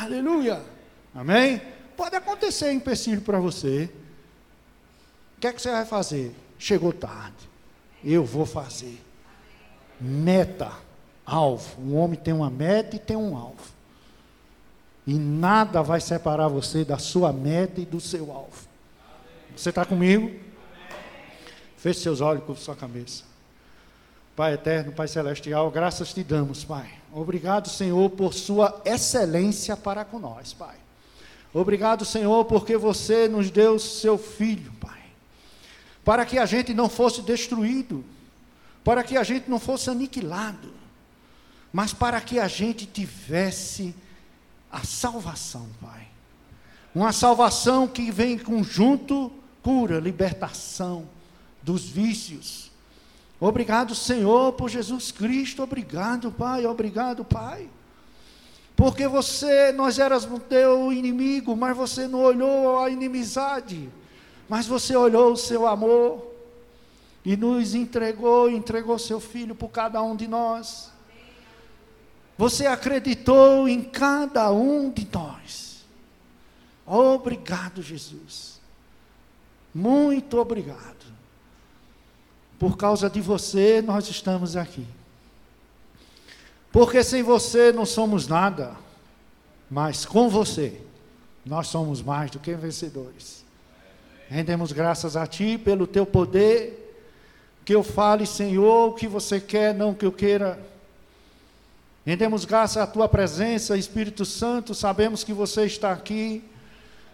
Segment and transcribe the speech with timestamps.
[0.00, 0.62] Aleluia.
[1.14, 1.60] Amém?
[1.94, 3.90] Pode acontecer empecilho para você.
[5.36, 6.34] O que é que você vai fazer?
[6.58, 7.36] Chegou tarde.
[8.02, 8.98] Eu vou fazer.
[10.00, 10.72] Meta,
[11.26, 11.82] alvo.
[11.82, 13.62] Um homem tem uma meta e tem um alvo.
[15.06, 18.66] E nada vai separar você da sua meta e do seu alvo.
[19.54, 20.34] Você está comigo?
[21.76, 23.24] Feche seus olhos com sua cabeça.
[24.34, 26.99] Pai eterno, Pai celestial, graças te damos, Pai.
[27.12, 30.76] Obrigado, Senhor, por sua excelência para com nós, Pai.
[31.52, 35.00] Obrigado, Senhor, porque você nos deu seu filho, Pai.
[36.04, 38.04] Para que a gente não fosse destruído,
[38.84, 40.72] para que a gente não fosse aniquilado,
[41.72, 43.94] mas para que a gente tivesse
[44.70, 46.06] a salvação, Pai.
[46.94, 51.08] Uma salvação que vem em conjunto, cura, libertação
[51.62, 52.69] dos vícios.
[53.40, 55.62] Obrigado, Senhor, por Jesus Cristo.
[55.62, 56.66] Obrigado, Pai.
[56.66, 57.70] Obrigado, Pai.
[58.76, 63.88] Porque você, nós éramos teu inimigo, mas você não olhou a inimizade,
[64.48, 66.30] mas você olhou o seu amor
[67.24, 70.90] e nos entregou, entregou seu filho por cada um de nós.
[72.36, 75.84] Você acreditou em cada um de nós.
[76.86, 78.60] Obrigado, Jesus.
[79.74, 81.09] Muito obrigado.
[82.60, 84.86] Por causa de você, nós estamos aqui.
[86.70, 88.76] Porque sem você não somos nada,
[89.68, 90.80] mas com você,
[91.44, 93.44] nós somos mais do que vencedores.
[94.28, 97.04] Rendemos graças a Ti pelo Teu poder,
[97.64, 100.70] que eu fale, Senhor, o que você quer, não o que eu queira
[102.04, 106.42] Rendemos graças à tua presença, Espírito Santo, sabemos que você está aqui.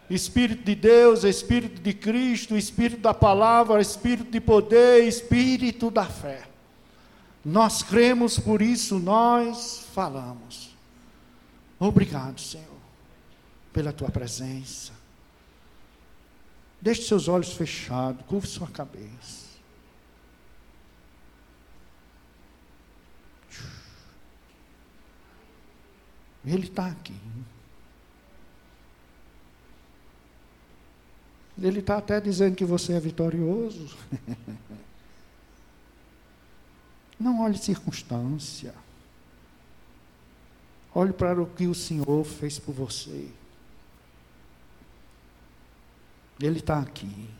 [0.08, 6.48] Espírito de Deus, Espírito de Cristo, Espírito da palavra, Espírito de poder, Espírito da fé.
[7.44, 10.76] Nós cremos, por isso nós falamos.
[11.78, 12.66] Obrigado, Senhor,
[13.72, 14.92] pela tua presença.
[16.80, 19.46] Deixe seus olhos fechados, curve sua cabeça.
[26.44, 27.14] Ele está aqui.
[31.60, 33.96] Ele está até dizendo que você é vitorioso.
[37.18, 38.74] Não olhe circunstância.
[40.94, 43.30] Olhe para o que o Senhor fez por você.
[46.40, 47.30] Ele está aqui.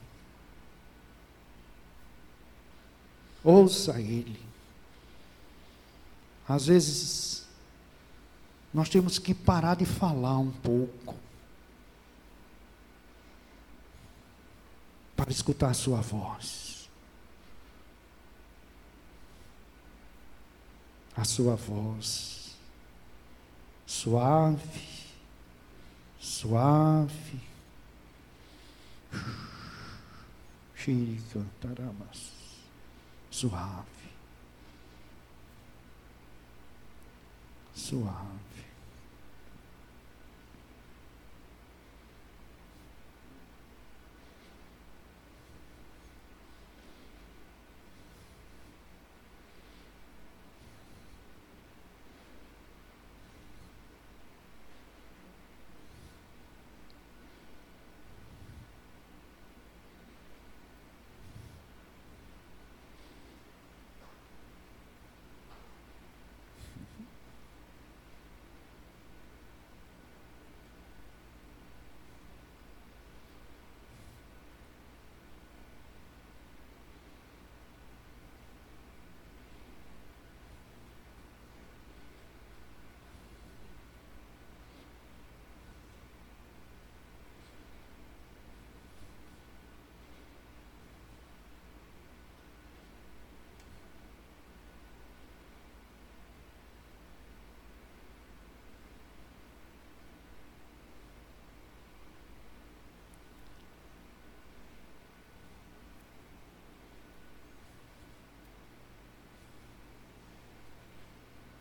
[3.44, 4.41] Ouça Ele.
[6.49, 7.47] Às vezes
[8.72, 11.15] nós temos que parar de falar um pouco.
[15.16, 16.88] Para escutar a sua voz.
[21.16, 22.54] A sua voz.
[23.87, 25.06] Suave.
[26.21, 27.41] Suave.
[30.76, 32.32] Xiricantarabas.
[33.31, 33.87] Suave.
[37.75, 38.46] Suave.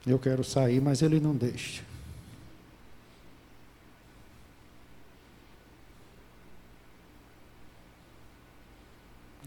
[0.05, 1.83] Eu quero sair, mas ele não deixa.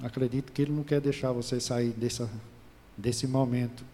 [0.02, 2.30] Acredito que ele não quer deixar você sair dessa,
[2.96, 3.84] desse momento.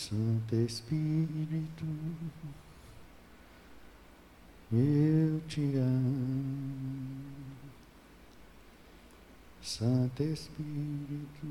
[0.00, 1.84] Santo Espírito,
[4.72, 7.20] eu te amo.
[9.60, 11.46] Santo Espírito,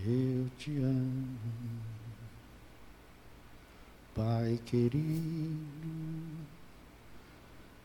[0.00, 1.38] eu te amo.
[4.14, 5.56] Pai querido,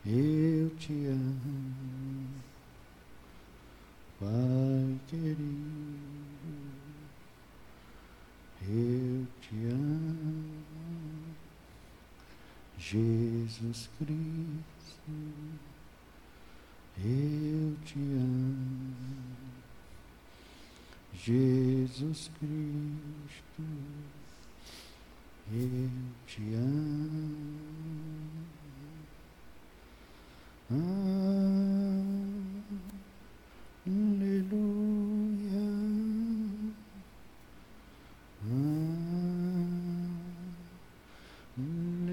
[0.04, 2.28] eu te amo.
[4.20, 6.18] Pai querido
[8.70, 10.62] eu te amo,
[12.76, 15.10] Jesus Cristo,
[17.04, 18.94] eu te amo,
[21.12, 23.62] Jesus Cristo,
[25.52, 25.90] eu
[26.26, 27.58] te amo.
[33.88, 34.58] Aleluia.
[41.56, 42.07] Aleluia.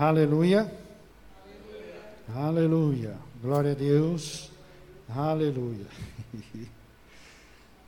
[0.00, 0.72] Aleluia.
[2.34, 3.18] Aleluia.
[3.42, 4.50] Glória a Deus.
[5.14, 5.84] Aleluia.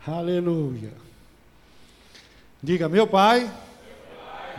[0.07, 0.93] Aleluia.
[2.63, 3.51] Diga, meu pai,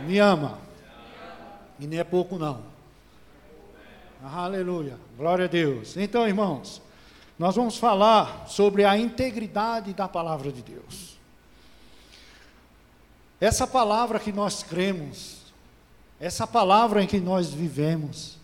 [0.00, 0.48] me, ama.
[0.48, 0.58] me ama.
[1.78, 2.60] E nem é pouco não.
[4.20, 4.98] Aleluia.
[5.16, 5.96] Glória a Deus.
[5.96, 6.82] Então, irmãos,
[7.38, 11.16] nós vamos falar sobre a integridade da palavra de Deus.
[13.40, 15.43] Essa palavra que nós cremos,
[16.20, 18.38] essa palavra em que nós vivemos,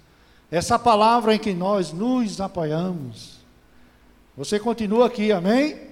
[0.50, 3.38] essa palavra em que nós nos apoiamos.
[4.36, 5.72] Você continua aqui, amém?
[5.72, 5.88] amém.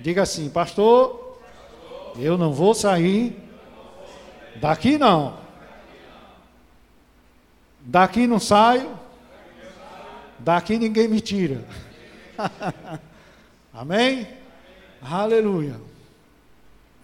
[0.00, 3.36] Diga assim, pastor, pastor, eu não vou sair
[4.56, 5.40] daqui não.
[7.80, 8.96] Daqui não saio,
[10.38, 11.64] daqui ninguém me tira.
[13.74, 14.28] amém?
[15.02, 15.80] Aleluia.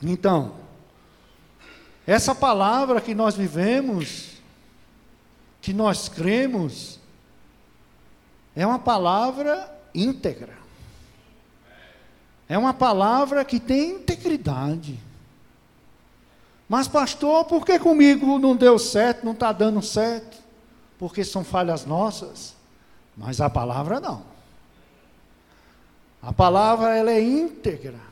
[0.00, 0.54] Então,
[2.09, 4.31] essa palavra que nós vivemos,
[5.61, 6.99] que nós cremos,
[8.57, 10.57] é uma palavra íntegra.
[12.49, 14.99] É uma palavra que tem integridade.
[16.67, 20.38] Mas, pastor, por que comigo não deu certo, não está dando certo?
[20.99, 22.55] Porque são falhas nossas.
[23.15, 24.23] Mas a palavra não.
[26.23, 28.08] A palavra ela é íntegra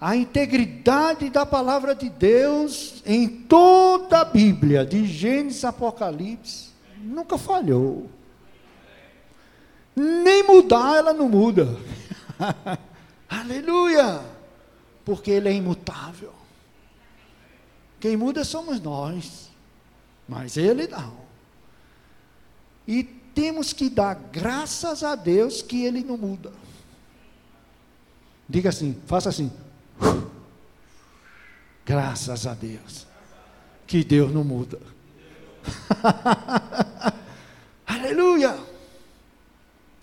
[0.00, 7.38] a integridade da palavra de Deus em toda a Bíblia, de Gênesis a Apocalipse, nunca
[7.38, 8.10] falhou.
[9.94, 11.78] Nem mudar, ela não muda.
[13.28, 14.20] Aleluia!
[15.04, 16.32] Porque ele é imutável.
[17.98, 19.50] Quem muda somos nós,
[20.28, 21.14] mas ele não.
[22.86, 26.52] E temos que dar graças a Deus que ele não muda.
[28.48, 29.50] Diga assim, faça assim,
[31.84, 33.06] Graças a Deus.
[33.86, 34.80] Que Deus não muda.
[37.86, 38.58] Aleluia.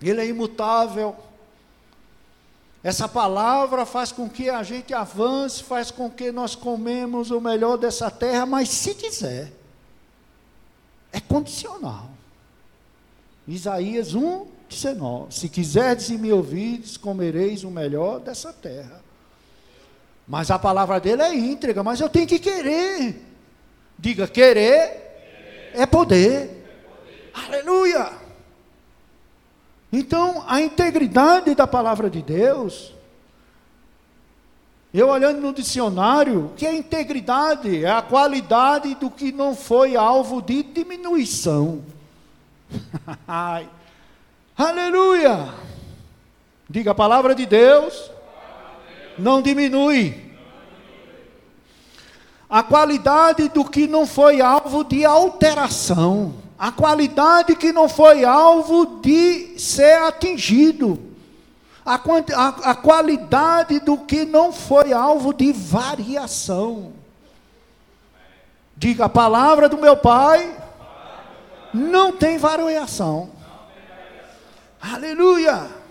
[0.00, 1.16] Ele é imutável.
[2.82, 7.78] Essa palavra faz com que a gente avance, faz com que nós comemos o melhor
[7.78, 9.50] dessa terra, mas se quiser,
[11.10, 12.10] é condicional.
[13.46, 19.03] Isaías 1, 19: Se quiserdes e me ouvirdes, comereis o melhor dessa terra.
[20.26, 23.22] Mas a palavra dele é íntegra, mas eu tenho que querer.
[23.98, 26.64] Diga, querer é poder.
[27.34, 28.12] Aleluia!
[29.92, 32.92] Então, a integridade da palavra de Deus,
[34.92, 37.84] eu olhando no dicionário, que é integridade?
[37.84, 41.84] É a qualidade do que não foi alvo de diminuição.
[44.56, 45.52] Aleluia!
[46.68, 48.13] Diga a palavra de Deus
[49.18, 50.22] não diminui.
[52.48, 56.34] A qualidade do que não foi alvo de alteração.
[56.58, 60.98] A qualidade que não foi alvo de ser atingido.
[61.84, 66.92] A, a, a qualidade do que não foi alvo de variação.
[68.76, 70.56] Diga a palavra do meu pai.
[71.72, 73.30] Não tem variação.
[74.80, 75.83] Aleluia.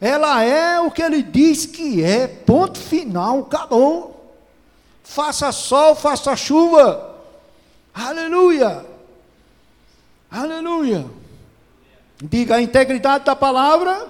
[0.00, 4.34] Ela é o que ele diz que é, ponto final, acabou.
[5.02, 7.14] Faça sol, faça chuva.
[7.94, 8.84] Aleluia.
[10.30, 11.06] Aleluia.
[12.22, 14.08] Diga a integridade da palavra.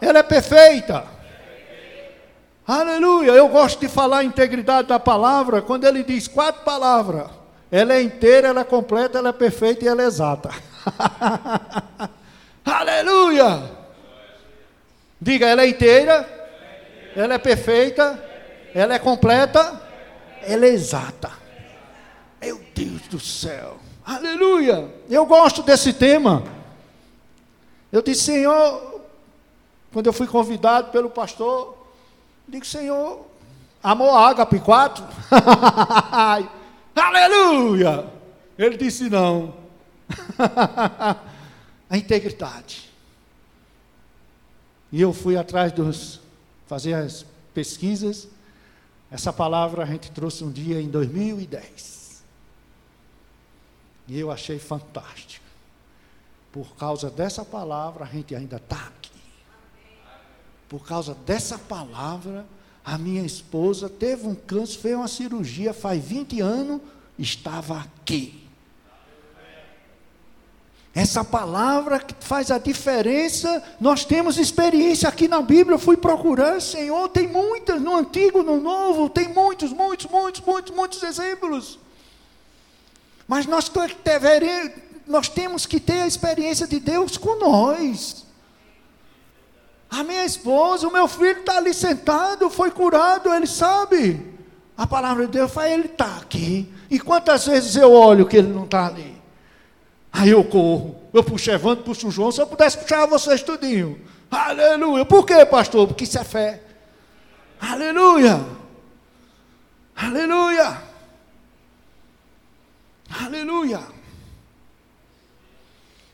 [0.00, 1.04] Ela é perfeita.
[2.66, 3.30] Aleluia.
[3.30, 7.30] Eu gosto de falar a integridade da palavra quando ele diz quatro palavras.
[7.70, 10.50] Ela é inteira, ela é completa, ela é perfeita e ela é exata.
[12.64, 13.85] Aleluia.
[15.20, 16.28] Diga, ela é inteira,
[17.14, 18.22] ela é perfeita,
[18.74, 19.80] ela é completa,
[20.42, 21.32] ela é exata.
[22.40, 23.78] Meu Deus do céu.
[24.04, 24.88] Aleluia.
[25.08, 26.44] Eu gosto desse tema.
[27.90, 29.00] Eu disse, Senhor,
[29.92, 31.76] quando eu fui convidado pelo pastor,
[32.46, 33.26] digo, Senhor,
[33.82, 35.02] amor ágape 4?
[36.94, 38.06] Aleluia.
[38.58, 39.54] Ele disse não.
[41.88, 42.85] A integridade.
[44.92, 46.20] E eu fui atrás dos
[46.66, 48.28] fazer as pesquisas.
[49.10, 52.24] Essa palavra a gente trouxe um dia em 2010.
[54.08, 55.44] E eu achei fantástico.
[56.52, 59.10] Por causa dessa palavra, a gente ainda está aqui.
[60.68, 62.46] Por causa dessa palavra,
[62.84, 66.80] a minha esposa teve um câncer, fez uma cirurgia faz 20 anos,
[67.18, 68.45] estava aqui.
[70.96, 75.74] Essa palavra que faz a diferença, nós temos experiência aqui na Bíblia.
[75.74, 80.74] Eu fui procurar, Senhor, tem muitas no Antigo, no Novo, tem muitos, muitos, muitos, muitos,
[80.74, 81.78] muitos exemplos.
[83.28, 83.70] Mas nós,
[85.06, 88.24] nós temos que ter a experiência de Deus com nós.
[89.90, 94.34] A minha esposa, o meu filho está ali sentado, foi curado, ele sabe.
[94.74, 96.72] A palavra de Deus fala, ele está aqui.
[96.90, 99.15] E quantas vezes eu olho que ele não está ali?
[100.16, 100.98] Aí eu corro.
[101.12, 102.32] Eu puxo Evandro, puxo João.
[102.32, 104.00] Se eu pudesse puxar vocês tudinho.
[104.30, 105.04] Aleluia.
[105.04, 105.86] Por quê, pastor?
[105.86, 106.62] Porque isso é fé.
[107.60, 108.42] Aleluia.
[109.94, 110.82] Aleluia.
[113.10, 113.82] Aleluia.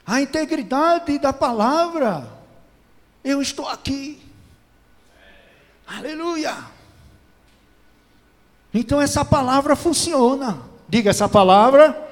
[0.05, 2.29] A integridade da palavra.
[3.23, 4.21] Eu estou aqui.
[5.87, 6.57] Aleluia.
[8.75, 10.61] Então essa palavra funciona.
[10.89, 12.12] Diga essa palavra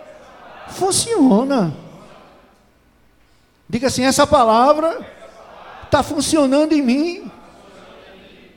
[0.71, 1.75] Funciona.
[3.69, 5.07] Diga assim: essa palavra
[5.85, 7.31] está funcionando em mim.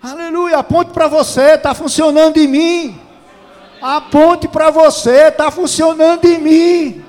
[0.02, 0.58] Aleluia.
[0.58, 3.00] Aponte para você, está funcionando em mim.
[3.82, 7.06] Aponte para você, está funcionando em mim.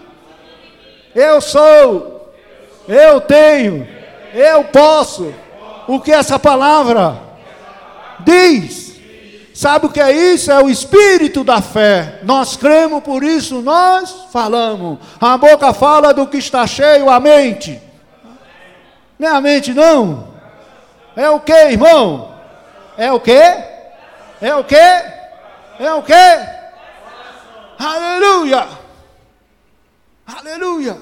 [1.14, 2.34] Eu sou,
[2.88, 3.86] eu tenho,
[4.32, 5.32] eu posso.
[5.86, 7.20] O que essa palavra
[8.20, 8.83] diz?
[9.54, 10.50] Sabe o que é isso?
[10.50, 12.18] É o espírito da fé.
[12.24, 14.98] Nós cremos, por isso nós falamos.
[15.20, 17.80] A boca fala do que está cheio, a mente.
[19.16, 20.34] Não é a mente, não.
[21.14, 22.36] É o que, irmão?
[22.98, 23.30] É o que?
[23.30, 24.74] É o que?
[24.74, 26.12] É o que?
[27.78, 28.68] Aleluia!
[30.26, 31.00] Aleluia!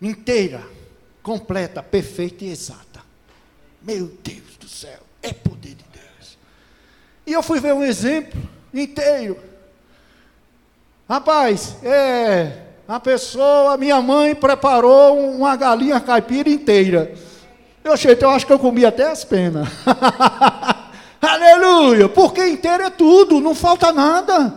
[0.00, 0.62] Inteira,
[1.24, 3.00] completa, perfeita e exata.
[3.82, 5.83] Meu Deus do céu, é poder de
[7.26, 8.40] e eu fui ver um exemplo
[8.72, 9.38] inteiro.
[11.08, 17.14] Rapaz, é, a pessoa, minha mãe preparou uma galinha caipira inteira.
[17.82, 19.68] Eu achei, então eu acho que eu comi até as penas.
[21.20, 22.08] Aleluia!
[22.08, 24.54] Porque inteiro é tudo, não falta nada.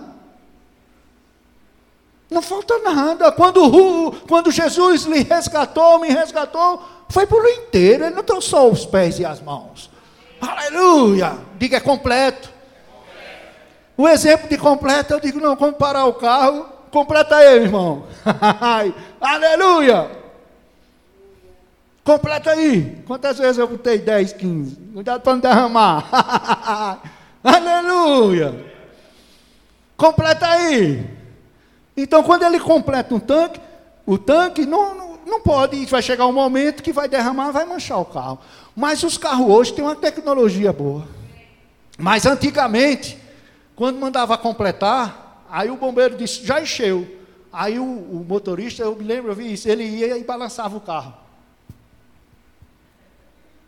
[2.30, 3.32] Não falta nada.
[3.32, 8.06] Quando, quando Jesus lhe resgatou, me resgatou, foi por inteiro.
[8.06, 9.90] Ele não trouxe só os pés e as mãos.
[10.42, 11.38] Aleluia!
[11.58, 12.57] Diga é completo.
[13.98, 18.06] O exemplo de completo, eu digo, não, quando parar o carro, completa ele, irmão.
[19.20, 20.12] Aleluia!
[22.04, 23.04] Completa aí.
[23.08, 24.76] Quantas vezes eu botei 10, 15?
[24.94, 27.02] Cuidado para não derramar.
[27.44, 28.66] Aleluia!
[29.98, 31.04] Completa aí.
[31.98, 33.60] Então, quando ele completa um tanque,
[34.06, 38.00] o tanque não, não, não pode, vai chegar um momento que vai derramar, vai manchar
[38.00, 38.38] o carro.
[38.76, 41.08] Mas os carros hoje têm uma tecnologia boa.
[41.98, 43.18] Mas antigamente,
[43.78, 47.08] quando mandava completar, aí o bombeiro disse, já encheu.
[47.54, 50.82] Aí o, o motorista, eu me lembro, eu vi isso, ele ia e balançava o
[50.82, 51.14] carro.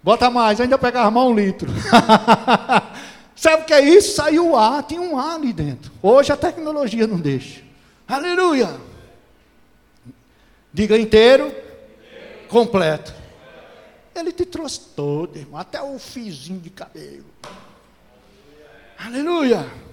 [0.02, 1.70] Bota mais, ainda pegava mais um litro.
[3.36, 4.16] Sabe o que é isso?
[4.16, 5.92] Saiu o ar, tinha um ar ali dentro.
[6.02, 7.62] Hoje a tecnologia não deixa.
[8.08, 8.82] Aleluia.
[10.74, 11.54] Diga inteiro,
[12.48, 13.14] completo.
[14.16, 17.26] Ele te trouxe todo, irmão, até o fizinho de cabelo.
[18.98, 19.89] Aleluia.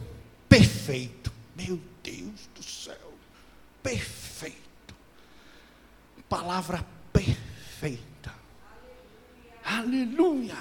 [0.56, 1.30] Perfeito.
[1.54, 3.12] Meu Deus do céu.
[3.82, 4.94] Perfeito.
[6.30, 6.82] Palavra
[7.12, 8.32] perfeita.
[9.62, 10.56] Aleluia.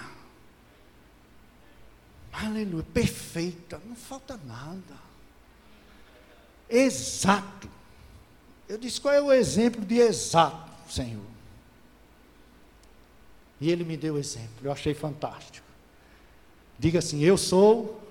[2.34, 2.84] Aleluia.
[2.94, 3.82] Perfeita.
[3.86, 5.00] Não falta nada.
[6.70, 7.70] Exato.
[8.68, 11.24] Eu disse: qual é o exemplo de exato, Senhor?
[13.62, 14.58] E ele me deu o exemplo.
[14.62, 15.66] Eu achei fantástico.
[16.78, 18.05] Diga assim: eu sou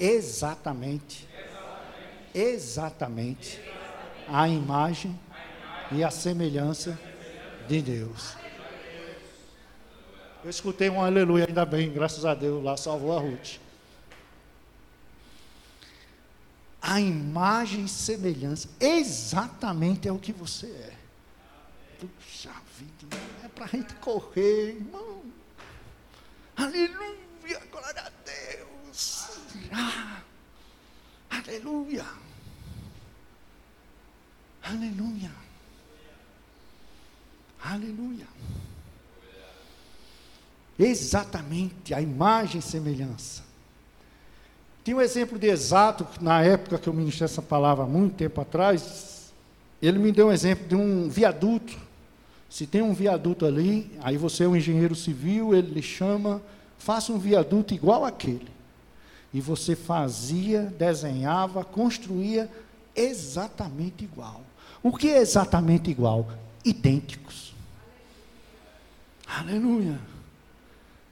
[0.00, 1.28] exatamente,
[2.34, 3.60] exatamente,
[4.26, 5.18] a, imagem
[5.92, 6.98] e a semelhança
[7.68, 8.34] de Deus.
[10.42, 13.58] Eu escutei um aleluia, ainda bem, graças a Deus, lá salvou a Ruth.
[16.80, 20.92] A imagem e semelhança, exatamente é o que você é.
[22.00, 25.22] Puxa vida, é para a gente correr, irmão.
[26.56, 28.19] Aleluia, glória a.
[29.72, 30.22] Ah,
[31.30, 32.04] aleluia.
[34.62, 35.30] Aleluia.
[37.62, 38.26] Aleluia.
[40.78, 43.42] Exatamente a imagem e semelhança.
[44.82, 49.30] Tem um exemplo de exato, na época que eu ministrei essa palavra, muito tempo atrás,
[49.82, 51.76] ele me deu um exemplo de um viaduto.
[52.48, 56.42] Se tem um viaduto ali, aí você é um engenheiro civil, ele lhe chama,
[56.78, 58.48] faça um viaduto igual aquele.
[59.32, 62.50] E você fazia, desenhava, construía
[62.94, 64.42] exatamente igual.
[64.82, 66.28] O que é exatamente igual?
[66.64, 67.54] Idênticos.
[69.26, 69.98] Aleluia.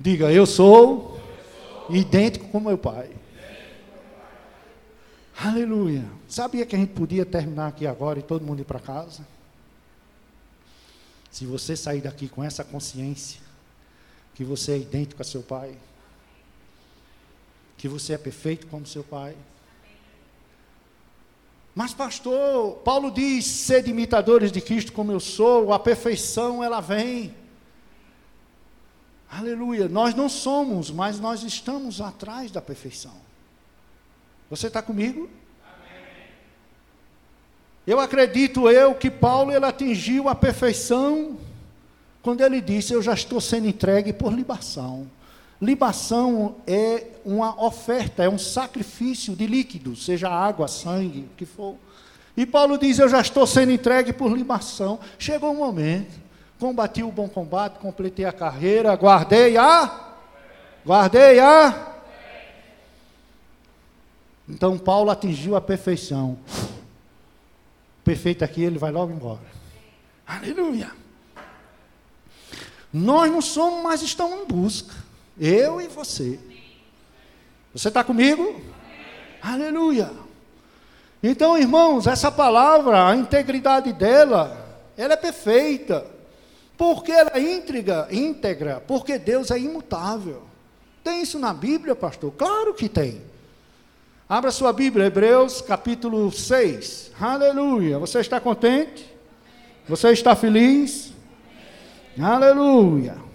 [0.00, 1.20] Diga, eu sou,
[1.90, 3.10] idêntico com meu pai.
[5.40, 6.04] Aleluia.
[6.28, 9.24] Sabia que a gente podia terminar aqui agora e todo mundo ir para casa?
[11.30, 13.40] Se você sair daqui com essa consciência,
[14.34, 15.76] que você é idêntico a seu pai,
[17.78, 19.36] que você é perfeito como seu pai.
[21.74, 27.32] Mas, pastor, Paulo diz: sede imitadores de Cristo como eu sou, a perfeição ela vem.
[29.30, 29.88] Aleluia.
[29.88, 33.14] Nós não somos, mas nós estamos atrás da perfeição.
[34.50, 35.30] Você está comigo?
[35.62, 36.26] Amém.
[37.86, 41.38] Eu acredito eu que Paulo ele atingiu a perfeição
[42.22, 45.08] quando ele disse: Eu já estou sendo entregue por libação.
[45.60, 51.76] Libação é uma oferta, é um sacrifício de líquido, seja água, sangue, o que for.
[52.36, 55.00] E Paulo diz: Eu já estou sendo entregue por libação.
[55.18, 60.14] Chegou um momento combati o bom combate, completei a carreira, guardei a.
[60.84, 61.94] Guardei a.
[64.48, 66.38] Então Paulo atingiu a perfeição.
[68.04, 69.58] Perfeito aqui, ele vai logo embora.
[70.26, 70.90] Aleluia.
[72.92, 74.94] Nós não somos, mas estamos em busca.
[75.40, 76.38] Eu e você.
[77.72, 78.60] Você está comigo?
[79.40, 80.10] Aleluia.
[81.22, 86.04] Então, irmãos, essa palavra, a integridade dela, ela é perfeita.
[86.76, 90.44] Porque ela é íntegra, íntegra, porque Deus é imutável.
[91.02, 92.32] Tem isso na Bíblia, pastor?
[92.32, 93.20] Claro que tem.
[94.28, 97.12] Abra sua Bíblia, Hebreus capítulo 6.
[97.20, 97.98] Aleluia.
[97.98, 99.10] Você está contente?
[99.88, 101.12] Você está feliz?
[102.20, 103.27] Aleluia.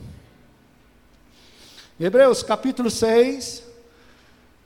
[2.06, 3.64] Hebreus capítulo 6.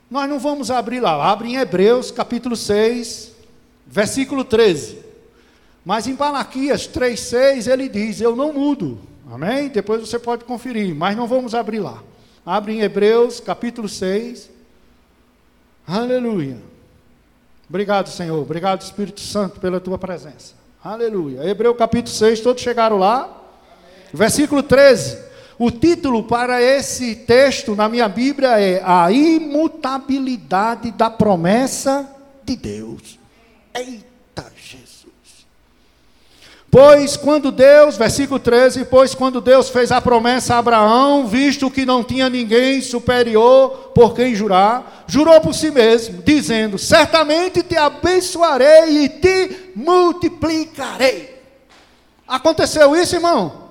[0.09, 1.23] Nós não vamos abrir lá.
[1.31, 3.31] Abre em Hebreus capítulo 6,
[3.85, 4.97] versículo 13.
[5.85, 8.99] Mas em Malaquias 3,6 ele diz: Eu não mudo.
[9.31, 9.69] Amém?
[9.69, 12.01] Depois você pode conferir, mas não vamos abrir lá.
[12.43, 14.49] Abre em Hebreus, capítulo 6.
[15.85, 16.57] Aleluia.
[17.69, 18.41] Obrigado, Senhor.
[18.41, 20.55] Obrigado, Espírito Santo, pela tua presença.
[20.83, 21.47] Aleluia.
[21.47, 23.25] Hebreu capítulo 6, todos chegaram lá?
[23.25, 23.33] Amém.
[24.11, 25.26] Versículo 13.
[25.59, 32.07] O título para esse texto na minha Bíblia é A Imutabilidade da Promessa
[32.43, 33.17] de Deus.
[33.73, 35.07] Eita Jesus.
[36.69, 41.87] Pois quando Deus, versículo 13, pois quando Deus fez a promessa a Abraão, visto que
[41.87, 49.05] não tinha ninguém superior por quem jurar, jurou por si mesmo, dizendo: Certamente te abençoarei
[49.05, 51.35] e te multiplicarei.
[52.27, 53.66] Aconteceu isso, irmão?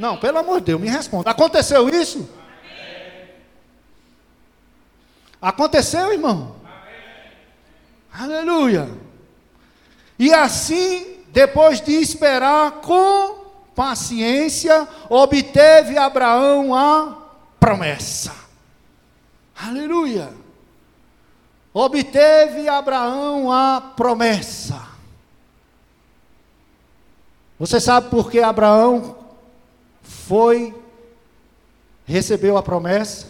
[0.00, 1.30] Não, pelo amor de Deus, me responda.
[1.30, 2.28] Aconteceu isso?
[5.40, 6.56] Aconteceu, irmão?
[8.12, 8.88] Aleluia.
[10.18, 17.16] E assim depois de esperar com paciência, obteve Abraão a
[17.58, 18.34] promessa.
[19.56, 20.32] Aleluia!
[21.72, 24.88] Obteve Abraão a promessa.
[27.58, 29.19] Você sabe por que Abraão
[30.10, 30.74] foi,
[32.04, 33.28] recebeu a promessa?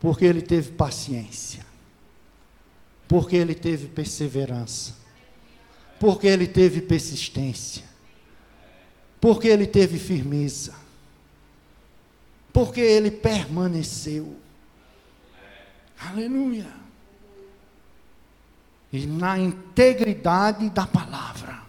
[0.00, 1.64] Porque ele teve paciência,
[3.08, 5.02] porque ele teve perseverança
[6.02, 7.84] porque ele teve persistência,
[9.20, 10.74] porque ele teve firmeza,
[12.52, 14.36] porque ele permaneceu.
[15.96, 16.66] Aleluia.
[18.92, 21.61] E na integridade da palavra.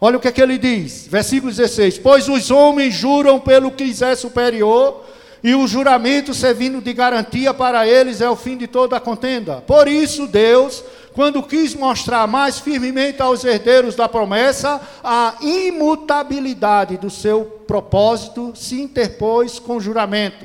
[0.00, 3.92] Olha o que é que ele diz, versículo 16: Pois os homens juram pelo que
[4.04, 5.04] é superior,
[5.42, 9.62] e o juramento servindo de garantia para eles é o fim de toda a contenda.
[9.66, 10.82] Por isso, Deus
[11.16, 18.82] quando quis mostrar mais firmemente aos herdeiros da promessa a imutabilidade do seu propósito, se
[18.82, 20.44] interpôs com juramento,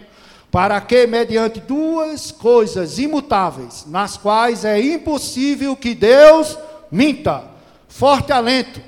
[0.50, 6.58] para que, mediante duas coisas imutáveis, nas quais é impossível que Deus
[6.90, 7.44] minta,
[7.90, 8.82] forte alento,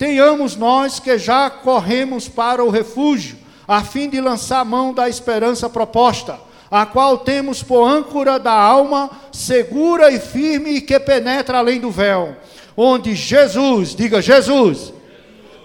[0.00, 3.36] tenhamos nós que já corremos para o refúgio,
[3.68, 9.10] a fim de lançar mão da esperança proposta a qual temos por âncora da alma,
[9.32, 12.36] segura e firme e que penetra além do véu,
[12.76, 14.94] onde Jesus, diga Jesus,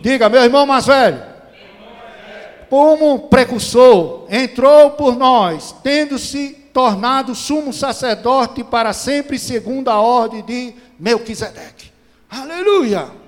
[0.02, 1.22] diga meu irmão mais velho,
[2.70, 10.74] como precursor, entrou por nós, tendo-se tornado sumo sacerdote para sempre, segundo a ordem de
[11.00, 11.92] Melquisedeque.
[12.30, 13.25] Aleluia!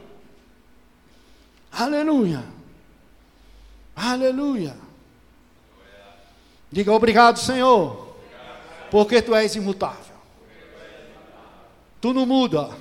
[1.77, 2.43] Aleluia!
[3.95, 4.75] Aleluia!
[6.71, 8.15] Diga obrigado, Senhor,
[8.89, 10.15] porque tu és imutável.
[12.01, 12.71] Tu não muda.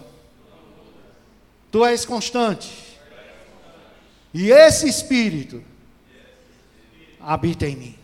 [1.70, 2.98] Tu és constante.
[4.32, 5.62] E esse Espírito
[7.20, 7.98] habita em mim.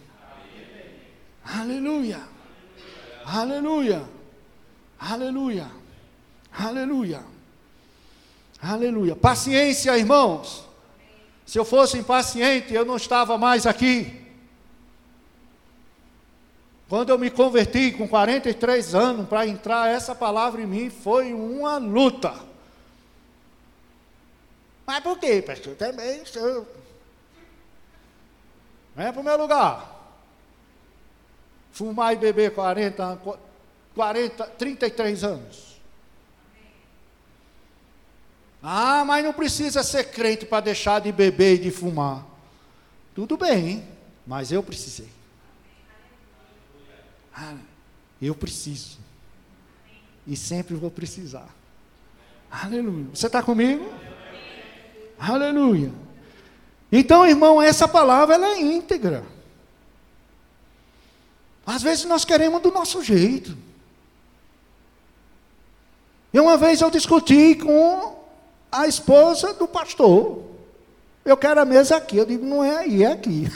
[1.44, 2.20] Aleluia.
[3.24, 4.02] Aleluia.
[4.98, 5.70] Aleluia.
[6.52, 7.24] Aleluia.
[8.60, 9.16] Aleluia.
[9.16, 10.71] Paciência, irmãos.
[11.52, 14.26] Se eu fosse impaciente, eu não estava mais aqui.
[16.88, 21.76] Quando eu me converti com 43 anos para entrar essa palavra em mim, foi uma
[21.76, 22.34] luta.
[24.86, 25.76] Mas por quê, pastor?
[25.76, 26.66] Também sou.
[28.96, 29.94] Venha para o meu lugar.
[31.70, 33.20] Fumar e beber 40,
[33.94, 35.71] 40, 33 anos.
[38.62, 42.24] Ah, mas não precisa ser crente para deixar de beber e de fumar.
[43.14, 43.84] Tudo bem,
[44.26, 45.08] mas eu precisei.
[47.34, 47.54] Ah,
[48.20, 48.98] eu preciso.
[50.26, 51.48] E sempre vou precisar.
[52.50, 53.06] Aleluia.
[53.12, 53.92] Você está comigo?
[55.18, 55.92] Aleluia.
[56.90, 59.24] Então, irmão, essa palavra ela é íntegra.
[61.66, 63.56] Às vezes nós queremos do nosso jeito.
[66.32, 68.11] E uma vez eu discuti com
[68.72, 70.42] a esposa do pastor.
[71.24, 72.16] Eu quero a mesa aqui.
[72.16, 73.46] Eu digo, não é aí, é aqui.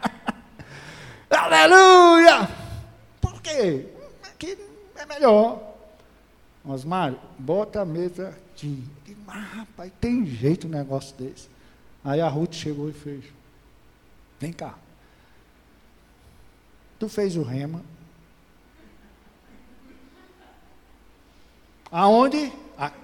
[1.30, 2.48] Aleluia!
[3.20, 3.86] Por quê?
[4.22, 4.58] Aqui
[4.96, 5.60] é melhor.
[6.64, 8.84] Osmar, bota a mesa aqui.
[9.26, 11.48] Mas, rapaz, tem jeito um negócio desse.
[12.04, 13.24] Aí a Ruth chegou e fez.
[14.38, 14.74] Vem cá.
[16.98, 17.82] Tu fez o rema.
[21.90, 22.52] Aonde?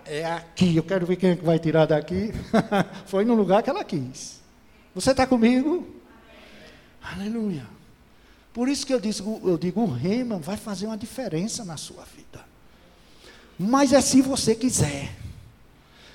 [0.05, 0.77] É aqui.
[0.77, 2.33] Eu quero ver quem é que vai tirar daqui.
[3.07, 4.41] Foi no lugar que ela quis.
[4.95, 5.87] Você está comigo?
[7.03, 7.67] Aleluia.
[8.53, 12.05] Por isso que eu digo, eu digo, o rema vai fazer uma diferença na sua
[12.17, 12.45] vida.
[13.59, 15.15] Mas é se você quiser.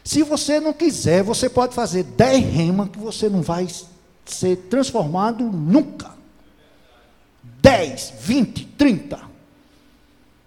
[0.04, 3.68] Se você não quiser, você pode fazer dez remas que você não vai
[4.26, 6.12] ser transformado nunca.
[7.62, 9.31] 10, 20, 30.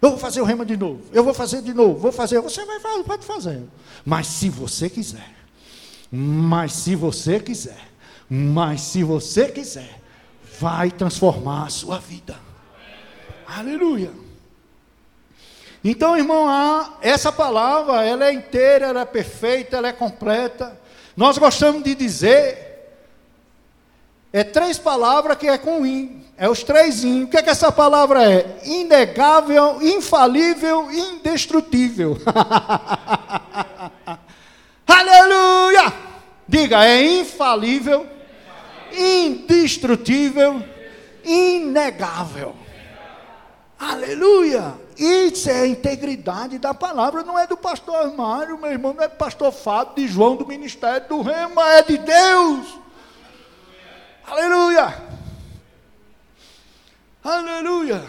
[0.05, 2.63] Eu vou fazer o rema de novo, eu vou fazer de novo, vou fazer, você
[2.63, 3.63] vai fazer, pode fazer.
[4.05, 5.33] Mas se você quiser,
[6.11, 7.89] mas se você quiser,
[8.29, 9.99] mas se você quiser,
[10.59, 12.37] vai transformar a sua vida.
[13.47, 14.11] Aleluia.
[15.83, 16.45] Então, irmão,
[17.01, 20.79] essa palavra, ela é inteira, ela é perfeita, ela é completa.
[21.17, 22.64] Nós gostamos de dizer,
[24.35, 27.23] é três palavras que é com in, é os três in.
[27.23, 28.59] O que é que essa palavra é?
[28.65, 32.17] Inegável, infalível, indestrutível.
[34.85, 35.93] Aleluia!
[36.45, 38.05] Diga, é infalível,
[38.91, 40.61] indestrutível,
[41.23, 42.53] inegável.
[43.79, 44.73] Aleluia!
[44.97, 49.07] Isso é a integridade da palavra, não é do pastor Mário, meu irmão, não é
[49.07, 52.84] do pastor Fábio, de João, do ministério do Rema, é de Deus.
[54.27, 54.93] Aleluia!
[57.23, 58.03] Aleluia!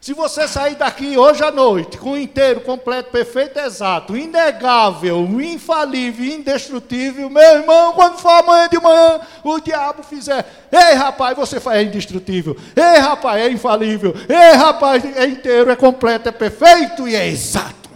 [0.00, 6.24] Se você sair daqui hoje à noite com o inteiro, completo, perfeito, exato, inegável, infalível,
[6.24, 11.82] indestrutível, meu irmão, quando for amanhã de manhã, o diabo fizer, ei rapaz, você é
[11.84, 17.28] indestrutível, ei rapaz, é infalível, ei rapaz, é inteiro, é completo, é perfeito e é
[17.28, 17.88] exato.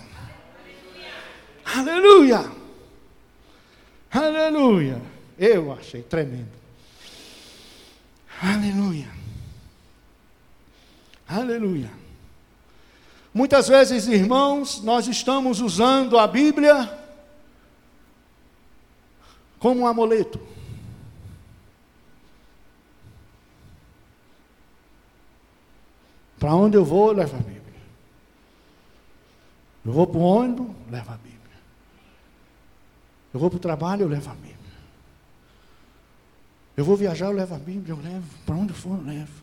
[1.65, 2.45] Aleluia!
[4.13, 5.03] Aleluia!
[5.37, 6.56] Eu achei tremendo.
[8.43, 9.09] Aleluia.
[11.29, 11.91] Aleluia.
[13.33, 16.99] Muitas vezes, irmãos, nós estamos usando a Bíblia
[19.59, 20.41] como um amuleto.
[26.39, 27.57] Para onde eu vou, leva a Bíblia.
[29.85, 31.37] Eu vou para o ônibus, leva a Bíblia.
[33.33, 34.56] Eu vou para o trabalho, eu levo a Bíblia.
[36.77, 38.27] Eu vou viajar, eu levo a Bíblia, eu levo.
[38.45, 39.43] Para onde for, eu levo.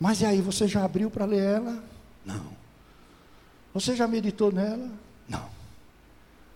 [0.00, 1.82] Mas e aí, você já abriu para ler ela?
[2.24, 2.56] Não.
[3.72, 4.90] Você já meditou nela?
[5.28, 5.48] Não.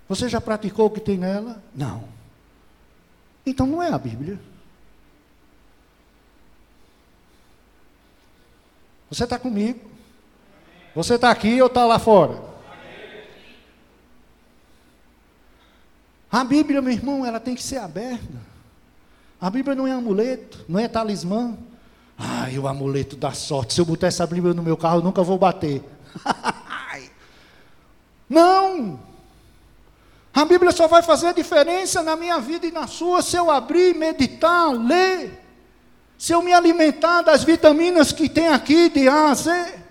[0.09, 1.63] Você já praticou o que tem nela?
[1.75, 2.05] Não.
[3.47, 4.39] Então não é a Bíblia.
[9.11, 9.81] Você está comigo?
[10.95, 12.52] Você está aqui ou está lá fora?
[16.33, 18.41] A Bíblia, meu irmão, ela tem que ser aberta.
[19.39, 21.59] A Bíblia não é amuleto, não é talismã.
[22.17, 23.75] Ai, o amuleto da sorte.
[23.75, 25.83] Se eu botar essa Bíblia no meu carro, eu nunca vou bater.
[28.31, 28.99] Não!
[30.33, 33.95] A Bíblia só vai fazer diferença na minha vida e na sua se eu abrir,
[33.95, 35.39] meditar, ler.
[36.17, 39.82] Se eu me alimentar das vitaminas que tem aqui de A a Z.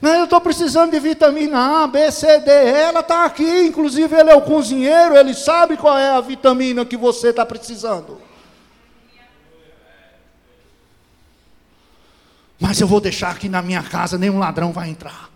[0.00, 2.50] Eu estou precisando de vitamina A, B, C, D.
[2.50, 3.66] Ela está aqui.
[3.66, 8.20] Inclusive, ele é o cozinheiro, ele sabe qual é a vitamina que você está precisando.
[12.60, 15.30] Mas eu vou deixar aqui na minha casa, nenhum ladrão vai entrar.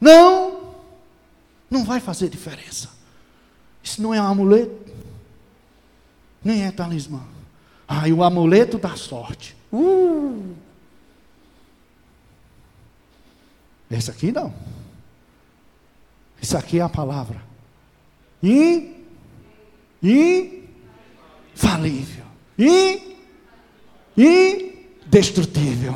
[0.00, 0.74] Não,
[1.70, 2.88] não vai fazer diferença.
[3.82, 4.92] Isso não é um amuleto,
[6.42, 7.22] nem é talismã.
[7.86, 9.56] Ah, e o amuleto da sorte.
[9.72, 10.54] Uh!
[13.90, 14.54] Esse aqui não.
[16.40, 17.42] Isso aqui é a palavra.
[18.42, 19.04] In,
[21.54, 22.24] infalível.
[22.58, 23.16] In,
[24.16, 25.94] indestrutível.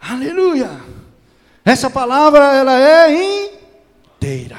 [0.00, 0.80] Aleluia.
[1.64, 4.58] Essa palavra ela é inteira.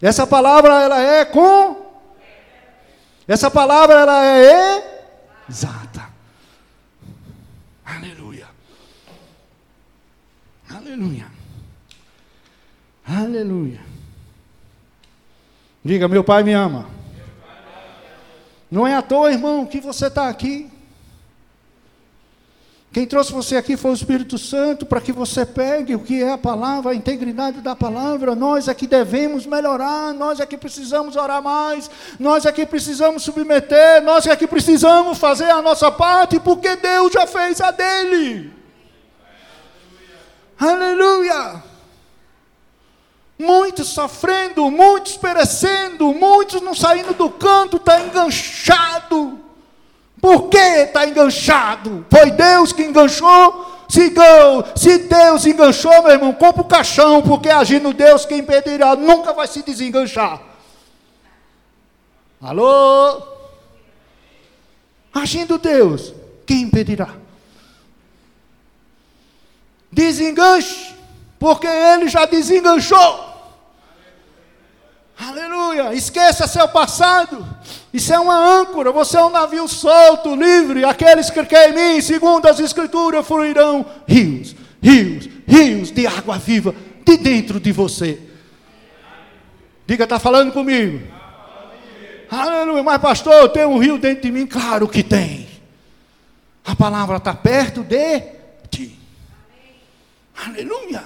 [0.00, 1.90] Essa palavra ela é com
[3.26, 5.04] Essa palavra ela é
[5.48, 6.08] exata.
[7.84, 8.48] Aleluia.
[10.90, 11.26] Aleluia.
[13.06, 13.80] Aleluia.
[15.84, 16.86] Diga, meu pai me ama.
[18.68, 20.68] Não é à toa, irmão, que você está aqui.
[22.92, 26.32] Quem trouxe você aqui foi o Espírito Santo para que você pegue o que é
[26.32, 28.34] a palavra, a integridade da palavra.
[28.34, 33.22] Nós é que devemos melhorar, nós é que precisamos orar mais, nós é que precisamos
[33.22, 38.59] submeter, nós é que precisamos fazer a nossa parte, porque Deus já fez a dele.
[40.60, 41.62] Aleluia!
[43.38, 49.40] Muitos sofrendo, muitos perecendo, muitos não saindo do canto, está enganchado
[50.20, 52.04] por que está enganchado?
[52.10, 53.66] Foi Deus que enganchou?
[53.88, 54.12] Se,
[54.76, 59.48] se Deus enganchou, meu irmão, compra o caixão, porque agindo Deus, quem impedirá nunca vai
[59.48, 60.40] se desenganchar.
[62.40, 63.22] Alô?
[65.12, 66.12] Agindo Deus,
[66.46, 67.08] quem impedirá?
[69.92, 70.94] Desenganche,
[71.38, 73.30] porque Ele já desenganchou.
[75.18, 75.94] Aleluia.
[75.94, 77.46] Esqueça seu passado.
[77.92, 80.84] Isso é uma âncora, você é um navio solto, livre.
[80.84, 86.74] Aqueles que creem em mim, segundo as Escrituras, fluirão rios, rios, rios de água viva
[87.04, 88.18] de dentro de você.
[89.86, 91.00] Diga, está falando comigo?
[92.30, 94.46] Aleluia, mas pastor, tem um rio dentro de mim?
[94.46, 95.48] Claro que tem.
[96.64, 98.39] A palavra está perto de.
[100.46, 101.02] Aleluia.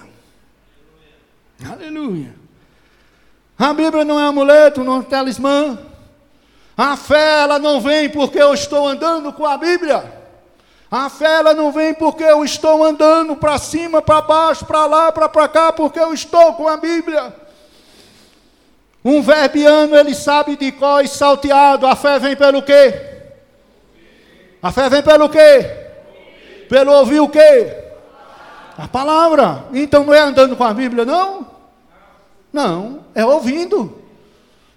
[1.69, 2.35] Aleluia.
[3.59, 5.79] A Bíblia não é amuleto, não é talismã.
[6.77, 10.13] A fé, ela não vem porque eu estou andando com a Bíblia.
[10.91, 15.13] A fé, ela não vem porque eu estou andando para cima, para baixo, para lá,
[15.13, 17.35] para cá, porque eu estou com a Bíblia.
[19.05, 21.87] Um verbiano, ele sabe de có e salteado.
[21.87, 22.95] A fé vem pelo quê?
[24.63, 25.71] A fé vem pelo quê?
[26.69, 27.84] Pelo ouvir o quê?
[28.77, 29.67] A palavra.
[29.73, 31.47] Então não é andando com a Bíblia, não?
[32.53, 34.03] Não, é ouvindo.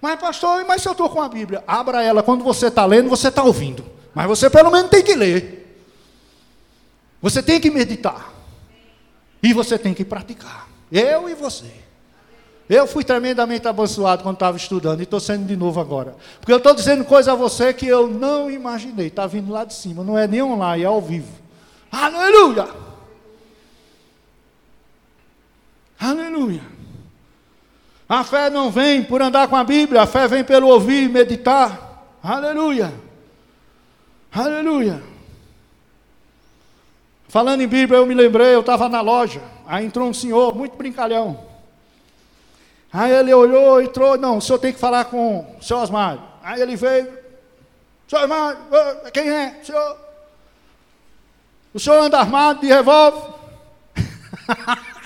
[0.00, 1.62] Mas, pastor, mas se eu estou com a Bíblia?
[1.66, 2.22] Abra ela.
[2.22, 3.84] Quando você está lendo, você está ouvindo.
[4.14, 5.80] Mas você pelo menos tem que ler.
[7.20, 8.32] Você tem que meditar.
[9.42, 10.68] E você tem que praticar.
[10.90, 11.70] Eu e você.
[12.68, 16.14] Eu fui tremendamente abençoado quando estava estudando e estou sendo de novo agora.
[16.38, 19.06] Porque eu estou dizendo coisa a você que eu não imaginei.
[19.06, 20.04] Está vindo lá de cima.
[20.04, 21.32] Não é nem online, é ao vivo.
[21.90, 22.87] Aleluia!
[26.00, 26.62] Aleluia!
[28.08, 31.08] A fé não vem por andar com a Bíblia, a fé vem pelo ouvir e
[31.08, 32.06] meditar.
[32.22, 32.92] Aleluia!
[34.32, 35.02] Aleluia!
[37.28, 39.42] Falando em Bíblia, eu me lembrei, eu estava na loja.
[39.66, 41.46] Aí entrou um senhor, muito brincalhão.
[42.90, 46.22] Aí ele olhou, entrou, não, o senhor tem que falar com o senhor Osmário.
[46.42, 47.12] Aí ele veio,
[48.08, 48.58] senhor Osmário,
[49.12, 49.58] quem é?
[49.60, 49.98] O senhor,
[51.74, 53.34] o senhor anda armado de revólver?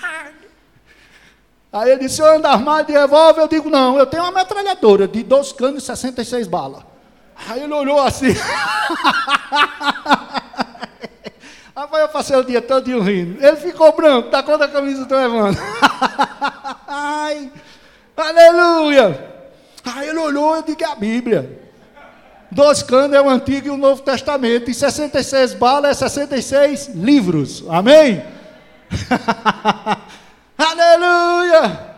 [1.73, 3.41] Aí ele disse, o senhor anda armado de revólver?
[3.41, 6.83] Eu digo, não, eu tenho uma metralhadora de 12 canos e 66 balas.
[7.49, 8.33] Aí ele olhou assim.
[11.75, 13.43] Rapaz, eu passei o dia todo rindo.
[13.43, 15.59] Ele ficou branco, tá com a camisa do Evandro.
[16.87, 17.51] Ai,
[18.15, 19.31] Aleluia!
[19.83, 21.59] Aí ele olhou e disse: é a Bíblia.
[22.51, 24.69] Dois canos é o Antigo e o Novo Testamento.
[24.69, 27.63] E 66 balas é 66 livros.
[27.67, 28.23] Amém?
[30.63, 31.95] Aleluia!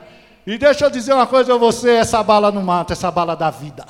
[0.48, 3.50] E deixa eu dizer uma coisa a você: essa bala não mata, essa bala dá
[3.50, 3.86] vida.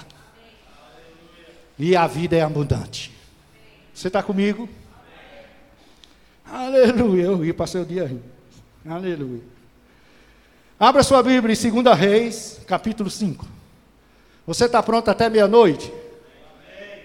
[1.78, 3.14] E a vida é abundante.
[3.94, 4.68] Você está comigo?
[6.46, 7.24] Aleluia!
[7.24, 8.24] Eu ri, passei o dia rindo.
[8.88, 9.42] Aleluia.
[10.80, 13.46] Abra sua Bíblia em 2 Reis, capítulo 5.
[14.46, 15.92] Você está pronto até meia-noite?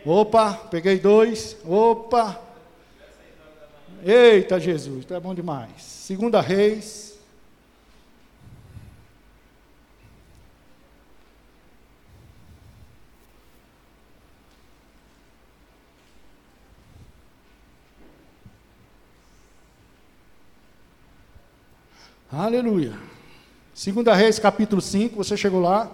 [0.05, 1.57] Opa, peguei dois.
[1.65, 2.41] Opa.
[4.05, 6.07] Eita Jesus, tá bom demais.
[6.09, 7.10] 2 Reis.
[22.33, 22.93] Aleluia.
[23.75, 25.91] Segunda Reis, capítulo 5, você chegou lá?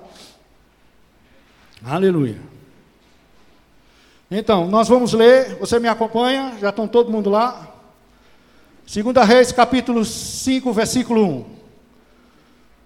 [1.83, 2.37] Aleluia.
[4.31, 6.59] Então, nós vamos ler, você me acompanha?
[6.61, 7.75] Já estão todo mundo lá?
[8.87, 11.45] Segunda Reis, capítulo 5, versículo 1.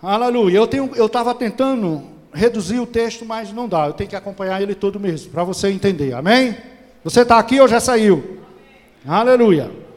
[0.00, 0.56] Aleluia.
[0.56, 3.86] Eu tenho, eu estava tentando reduzir o texto, mas não dá.
[3.86, 6.14] Eu tenho que acompanhar ele todo mesmo, para você entender.
[6.14, 6.56] Amém?
[7.02, 8.38] Você está aqui ou já saiu?
[9.04, 9.89] Aleluia.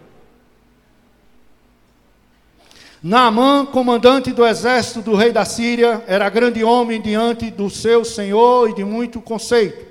[3.04, 8.70] Naamã, comandante do exército do rei da Síria, era grande homem diante do seu senhor
[8.70, 9.86] e de muito conceito,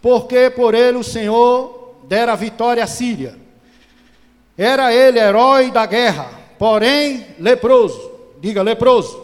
[0.00, 3.36] porque por ele o Senhor dera vitória à Síria.
[4.56, 8.12] Era ele herói da guerra, porém leproso.
[8.40, 9.22] Diga leproso.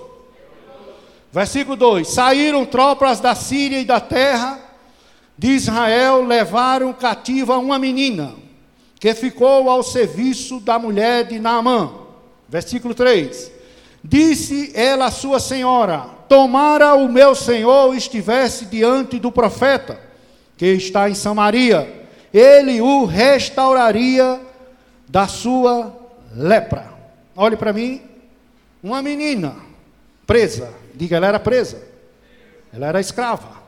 [1.33, 4.61] Versículo 2: Saíram tropas da Síria e da terra
[5.39, 8.35] de Israel, levaram cativa uma menina,
[9.01, 12.04] que ficou ao serviço da mulher de Naamã
[12.49, 13.51] Versículo 3:
[14.03, 19.99] Disse ela à sua senhora: Tomara o meu senhor estivesse diante do profeta,
[20.57, 24.41] que está em Samaria, ele o restauraria
[25.09, 25.95] da sua
[26.35, 26.93] lepra.
[27.37, 28.03] Olhe para mim,
[28.83, 29.57] uma menina
[30.27, 31.83] presa, diga, ela era presa,
[32.73, 33.63] ela era escrava.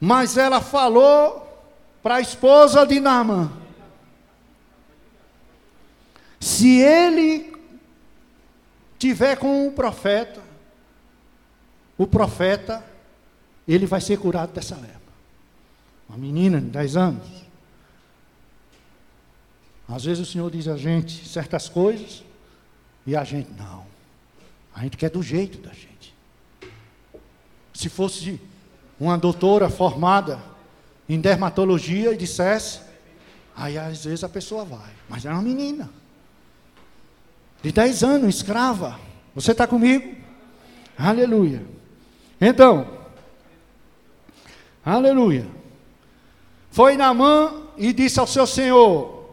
[0.00, 1.46] Mas ela falou
[2.02, 3.50] para a esposa de Naaman:
[6.40, 7.52] se ele
[8.98, 10.42] tiver com o profeta,
[11.96, 12.84] o profeta,
[13.66, 14.98] ele vai ser curado dessa lepra.
[16.08, 17.28] Uma menina de 10 anos.
[19.88, 22.22] Às vezes o Senhor diz a gente certas coisas
[23.06, 23.86] e a gente não.
[24.74, 26.14] A gente quer do jeito da gente.
[27.74, 28.40] Se fosse
[29.00, 30.38] uma doutora formada
[31.08, 32.80] em dermatologia e dissesse,
[33.56, 35.88] aí às vezes a pessoa vai, mas é uma menina,
[37.62, 38.98] de 10 anos, escrava.
[39.34, 40.16] Você está comigo?
[40.96, 41.62] Aleluia.
[42.40, 42.86] Então,
[44.84, 45.46] aleluia.
[46.70, 49.30] Foi Naamã e disse ao seu senhor: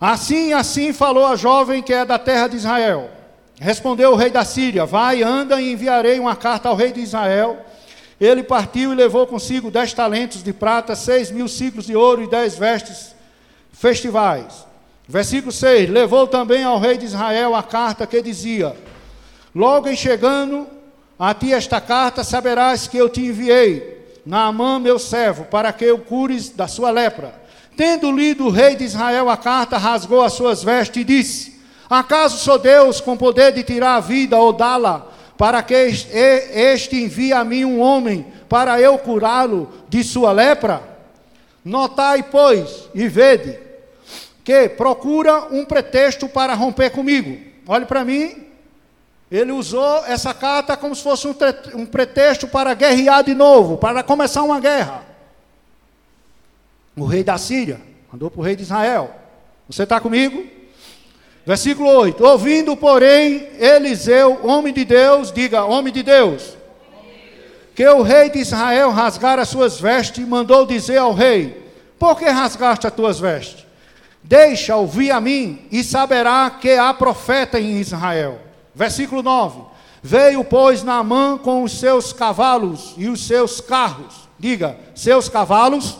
[0.00, 3.10] Assim, assim falou a jovem que é da terra de Israel.
[3.60, 7.64] Respondeu o rei da Síria: Vai, anda e enviarei uma carta ao rei de Israel.
[8.20, 12.28] Ele partiu e levou consigo dez talentos de prata, seis mil ciclos de ouro e
[12.28, 13.14] dez vestes
[13.72, 14.67] festivais.
[15.08, 18.76] Versículo 6: Levou também ao rei de Israel a carta que dizia:
[19.54, 20.66] Logo em chegando
[21.18, 25.98] a ti esta carta, saberás que eu te enviei, Naamã, meu servo, para que o
[25.98, 27.34] cures da sua lepra.
[27.74, 32.36] Tendo lido o rei de Israel a carta, rasgou as suas vestes e disse: Acaso
[32.36, 35.06] sou Deus com poder de tirar a vida ou dá-la,
[35.38, 40.82] para que este envie a mim um homem, para eu curá-lo de sua lepra?
[41.64, 43.67] Notai, pois, e vede
[44.48, 47.38] que procura um pretexto para romper comigo.
[47.66, 48.46] Olhe para mim.
[49.30, 51.28] Ele usou essa carta como se fosse
[51.74, 55.04] um, pretexto para guerrear de novo, para começar uma guerra.
[56.96, 57.78] O rei da Síria
[58.10, 59.14] mandou para o rei de Israel.
[59.68, 60.42] Você está comigo?
[61.44, 66.56] Versículo 8: Ouvindo, porém, Eliseu, homem de Deus, diga, homem de Deus,
[67.74, 72.24] que o rei de Israel rasgara as suas vestes, mandou dizer ao rei: Por que
[72.24, 73.67] rasgaste as tuas vestes?
[74.22, 78.40] Deixa ouvir a mim e saberá que há profeta em Israel.
[78.74, 79.62] Versículo 9:
[80.02, 84.28] Veio, pois, Naamã com os seus cavalos e os seus carros.
[84.38, 85.98] Diga, seus cavalos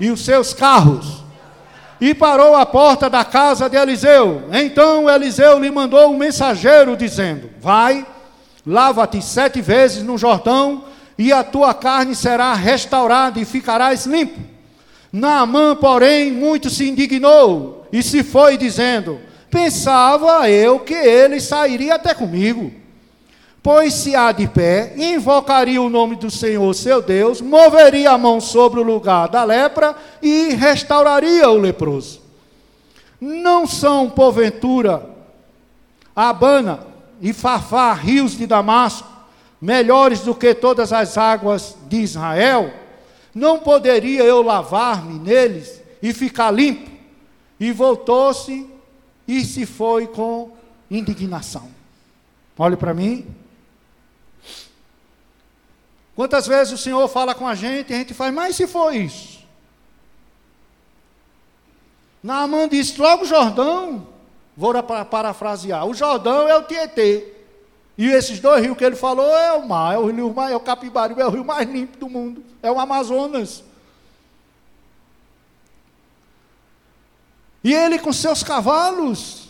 [0.00, 1.22] e os seus carros.
[2.00, 4.44] E parou à porta da casa de Eliseu.
[4.52, 8.06] Então Eliseu lhe mandou um mensageiro, dizendo: Vai,
[8.66, 10.84] lava-te sete vezes no Jordão,
[11.16, 14.57] e a tua carne será restaurada e ficarás limpo.
[15.12, 22.14] Naamã, porém, muito se indignou e se foi dizendo: Pensava eu que ele sairia até
[22.14, 22.72] comigo.
[23.62, 28.40] Pois se há de pé, invocaria o nome do Senhor seu Deus, moveria a mão
[28.40, 32.22] sobre o lugar da lepra e restauraria o leproso.
[33.20, 35.04] Não são, porventura,
[36.14, 36.80] Abana
[37.20, 39.08] e Fafá, rios de Damasco,
[39.60, 42.72] melhores do que todas as águas de Israel?
[43.38, 46.90] Não poderia eu lavar-me neles e ficar limpo?
[47.60, 48.68] E voltou-se
[49.28, 50.56] e se foi com
[50.90, 51.70] indignação.
[52.58, 53.32] Olhe para mim.
[56.16, 58.92] Quantas vezes o Senhor fala com a gente e a gente faz, mas se for
[58.92, 59.38] isso?
[62.20, 64.08] Naamã disse, logo Jordão,
[64.56, 67.37] vou parafrasear, o Jordão é o Tietê.
[67.98, 70.56] E esses dois rios que ele falou é o mar, é o rio mais, é
[70.56, 73.64] o Capibaribe, é o rio mais limpo do mundo, é o Amazonas.
[77.64, 79.48] E ele com seus cavalos,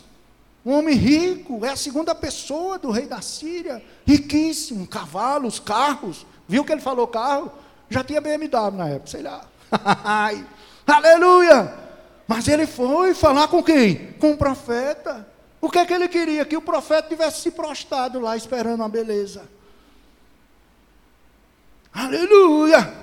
[0.64, 6.26] um homem rico, é a segunda pessoa do rei da Síria, riquíssimo, cavalos, carros.
[6.48, 7.52] Viu que ele falou carro?
[7.90, 9.44] Já tinha BMW na época, sei lá.
[10.86, 11.74] Aleluia!
[12.26, 14.12] Mas ele foi falar com quem?
[14.14, 15.26] Com o profeta.
[15.60, 16.44] O que é que ele queria?
[16.44, 19.48] Que o profeta tivesse se prostrado lá esperando a beleza.
[21.92, 22.94] Aleluia!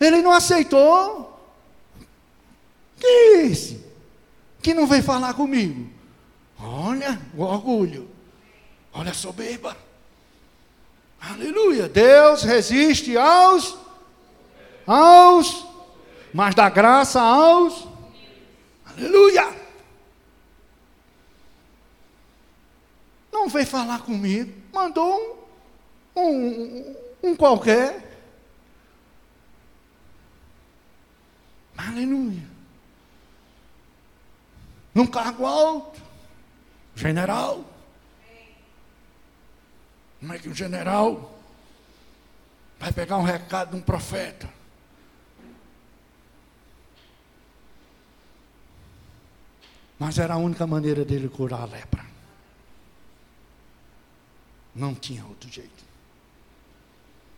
[0.00, 1.38] Ele não aceitou.
[2.98, 3.84] Que é esse?
[4.62, 5.90] Que não vem falar comigo?
[6.58, 8.10] Olha o orgulho.
[8.92, 9.76] Olha a soberba.
[11.20, 11.88] Aleluia.
[11.88, 13.78] Deus resiste aos
[14.86, 15.66] aos
[16.32, 17.86] mas dá graça aos
[18.86, 19.59] Aleluia.
[23.50, 25.48] Veio falar comigo, mandou
[26.16, 28.08] um, um, um qualquer.
[31.76, 32.48] Aleluia.
[34.94, 36.00] Num cargo alto,
[36.94, 37.64] general.
[40.18, 41.38] Como é que um general
[42.78, 44.48] vai pegar um recado de um profeta?
[49.98, 52.09] Mas era a única maneira dele curar a lepra.
[54.74, 55.84] Não tinha outro jeito.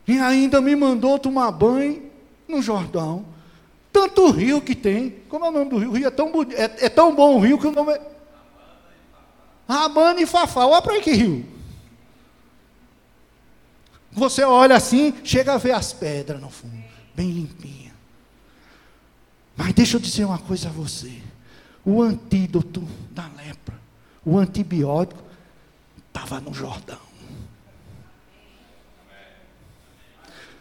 [0.07, 2.11] E ainda me mandou tomar banho
[2.47, 3.25] no Jordão.
[3.91, 5.11] Tanto rio que tem.
[5.29, 5.89] Como é o nome do rio?
[5.89, 8.01] O rio é tão, é, é tão bom o rio que o nome é.
[9.67, 10.65] Rabana e Fafá.
[10.65, 11.53] Olha para aí que rio.
[14.11, 16.83] Você olha assim, chega a ver as pedras no fundo,
[17.15, 17.91] bem limpinha.
[19.55, 21.21] Mas deixa eu dizer uma coisa a você.
[21.83, 23.79] O antídoto da lepra,
[24.23, 25.21] o antibiótico,
[26.07, 27.12] estava no Jordão.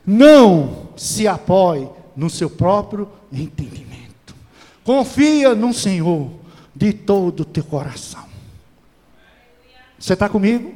[0.06, 4.34] Não se apoie no seu próprio entendimento.
[4.84, 6.30] Confia no Senhor
[6.74, 8.24] de todo o teu coração.
[9.98, 10.74] Você está comigo?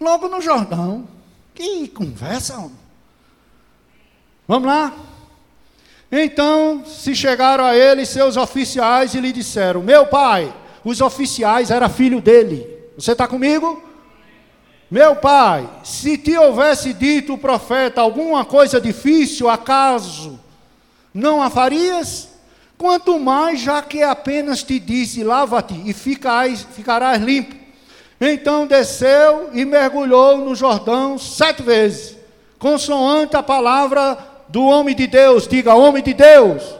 [0.00, 1.08] Logo no Jordão.
[1.54, 2.70] Que conversa.
[4.46, 4.94] Vamos lá?
[6.10, 10.52] Então se chegaram a ele seus oficiais e lhe disseram: Meu pai,
[10.84, 12.66] os oficiais era filho dele.
[12.96, 13.89] Você está comigo?
[14.90, 20.40] Meu pai, se te houvesse dito o profeta alguma coisa difícil, acaso
[21.14, 22.28] não a farias?
[22.76, 27.54] Quanto mais, já que apenas te disse, lava-te e ficais, ficarás limpo.
[28.20, 32.16] Então desceu e mergulhou no Jordão sete vezes,
[32.58, 34.18] consoante a palavra
[34.48, 35.46] do homem de Deus.
[35.46, 36.79] Diga, homem de Deus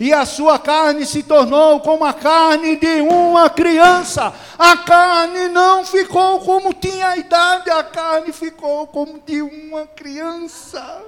[0.00, 4.34] e a sua carne se tornou como a carne de uma criança.
[4.58, 11.04] A carne não ficou como tinha a idade, a carne ficou como de uma criança.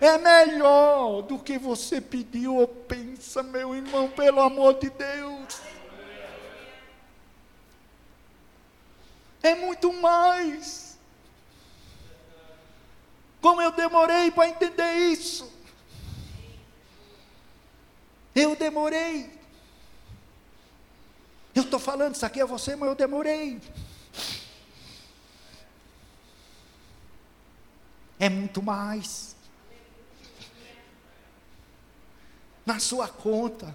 [0.00, 5.60] É melhor do que você pediu ou pensa, meu irmão, pelo amor de Deus.
[9.40, 10.98] É muito mais.
[13.40, 15.53] Como eu demorei para entender isso.
[18.34, 19.30] Eu demorei.
[21.54, 23.60] Eu estou falando isso aqui a você, mas eu demorei.
[28.18, 29.36] É muito mais.
[32.66, 33.74] Na sua conta,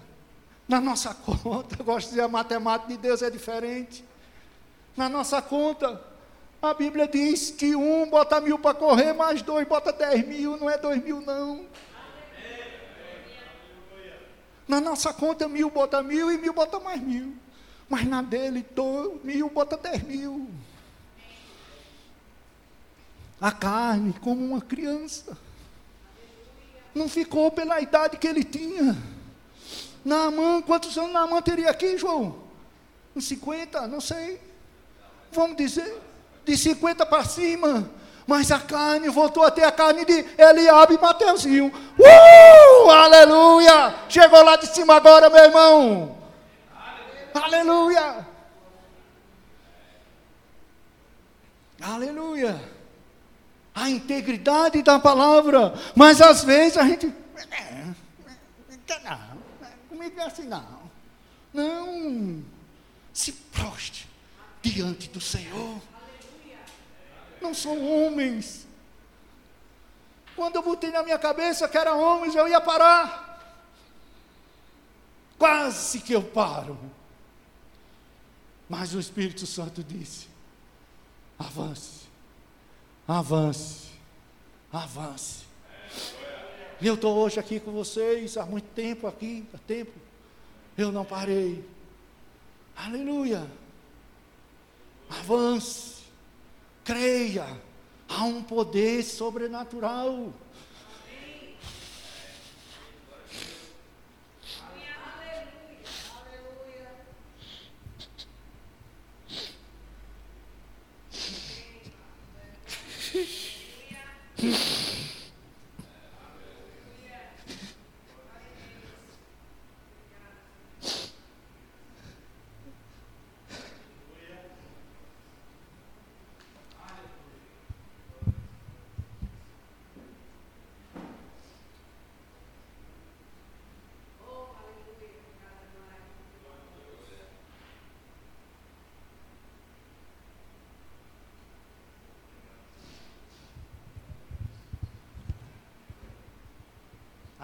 [0.68, 4.04] na nossa conta, eu gosto de dizer, a matemática de Deus é diferente.
[4.96, 6.02] Na nossa conta,
[6.60, 10.68] a Bíblia diz que um bota mil para correr, mais dois bota dez mil, não
[10.68, 11.64] é dois mil não.
[14.70, 17.34] Na nossa conta, mil bota mil e mil bota mais mil.
[17.88, 18.64] Mas na dele,
[19.24, 20.48] mil bota dez mil.
[23.40, 25.36] A carne, como uma criança.
[26.94, 28.96] Não ficou pela idade que ele tinha.
[30.04, 32.38] Naamã, quantos anos Naamã teria aqui, João?
[33.16, 34.40] Uns 50, não sei.
[35.32, 36.00] Vamos dizer,
[36.44, 37.90] de 50 para cima.
[38.30, 41.66] Mas a carne voltou a ter a carne de Eliabe e Mateuzinho.
[41.98, 42.88] Uh!
[42.88, 43.92] Aleluia!
[44.08, 46.16] Chegou lá de cima agora, meu irmão.
[47.34, 48.24] Aleluia!
[51.80, 52.62] Aleluia!
[53.74, 55.74] A integridade da palavra.
[55.96, 57.12] Mas às vezes a gente.
[59.02, 59.38] Não,
[59.88, 60.80] comigo é assim não.
[61.52, 62.44] Não.
[63.12, 64.08] Se proste
[64.62, 65.89] diante do Senhor
[67.40, 68.66] não são homens.
[70.36, 73.28] Quando eu botei na minha cabeça que eram homens, eu ia parar.
[75.38, 76.78] Quase que eu paro.
[78.68, 80.28] Mas o Espírito Santo disse:
[81.38, 82.06] avance,
[83.06, 83.88] avance,
[84.72, 85.44] avance.
[86.80, 89.92] E eu estou hoje aqui com vocês há muito tempo aqui, há tempo.
[90.78, 91.68] Eu não parei.
[92.76, 93.46] Aleluia.
[95.10, 95.99] Avance
[96.90, 97.46] creia,
[98.08, 100.32] há um poder sobrenatural.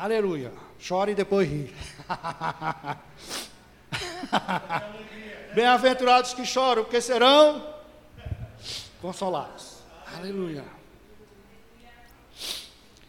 [0.06, 0.52] Aleluia.
[0.78, 1.74] Chore e depois ri.
[5.52, 7.66] Bem-aventurados que choram, porque serão
[9.02, 9.78] consolados.
[10.16, 10.64] Aleluia.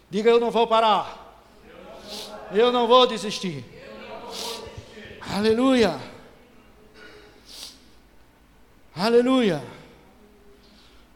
[0.09, 1.39] Diga: Eu não vou parar.
[2.51, 3.63] Eu não vou desistir.
[5.21, 5.99] Aleluia.
[8.95, 9.63] Aleluia.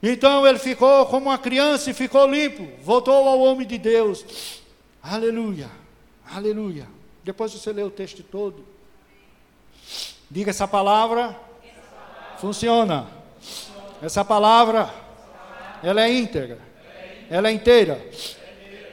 [0.03, 2.69] Então ele ficou como uma criança e ficou limpo.
[2.83, 4.60] Voltou ao homem de Deus.
[5.03, 5.69] Aleluia,
[6.33, 6.87] aleluia.
[7.23, 8.65] Depois você lê o texto todo.
[10.29, 11.35] Diga essa palavra.
[12.37, 13.07] Funciona.
[14.01, 14.91] Essa palavra,
[15.83, 16.57] ela é íntegra.
[17.29, 18.03] Ela é inteira.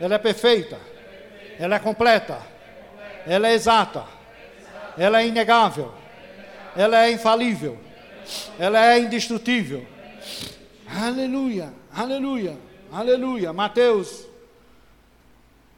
[0.01, 0.79] Ela é perfeita.
[1.59, 2.41] Ela é completa.
[3.27, 4.05] Ela é exata.
[4.97, 5.93] Ela é inegável.
[6.77, 7.79] Ela é infalível.
[8.59, 9.85] Ela é indestrutível.
[10.87, 11.73] Aleluia.
[11.95, 12.57] aleluia,
[12.93, 13.53] aleluia.
[13.53, 14.28] Mateus,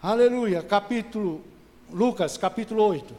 [0.03, 1.45] aleluia, capítulo,
[1.91, 3.15] Lucas, capítulo 8.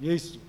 [0.00, 0.47] Isso.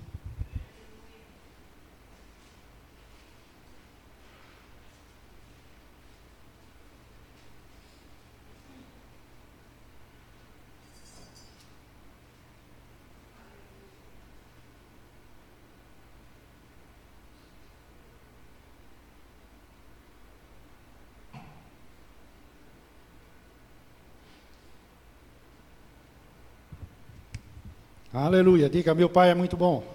[28.12, 28.68] Aleluia.
[28.68, 29.86] Diga, meu pai é muito bom.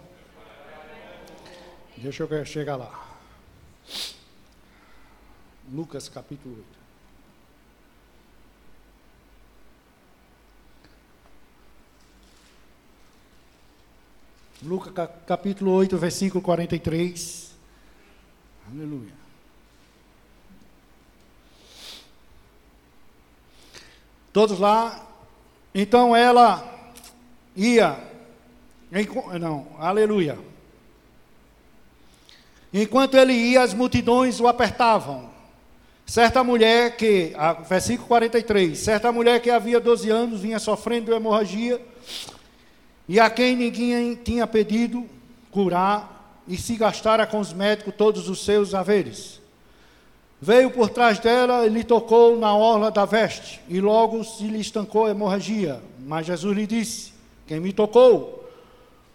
[1.97, 3.05] Deixa eu chegar lá.
[5.69, 6.65] Lucas capítulo 8.
[14.63, 17.53] Lucas capítulo 8, versículo 43.
[18.71, 19.13] Aleluia.
[24.31, 25.05] Todos lá.
[25.73, 26.74] Então ela
[27.55, 27.97] ia,
[29.39, 30.37] não, aleluia.
[32.73, 35.29] Enquanto ele ia, as multidões o apertavam.
[36.05, 37.33] Certa mulher que,
[37.67, 41.81] versículo 43, certa mulher que havia 12 anos vinha sofrendo hemorragia
[43.07, 45.05] e a quem ninguém tinha pedido
[45.49, 49.41] curar e se gastara com os médicos todos os seus haveres.
[50.39, 54.59] Veio por trás dela e lhe tocou na orla da veste e logo se lhe
[54.59, 55.81] estancou a hemorragia.
[55.97, 57.14] Mas Jesus lhe disse:
[57.47, 58.49] quem me tocou.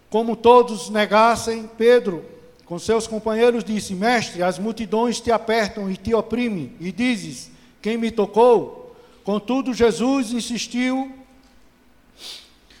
[0.09, 2.25] Como todos negassem, Pedro,
[2.65, 7.51] com seus companheiros, disse: Mestre, as multidões te apertam e te oprimem, e dizes:
[7.81, 8.95] Quem me tocou?
[9.23, 11.11] Contudo, Jesus insistiu: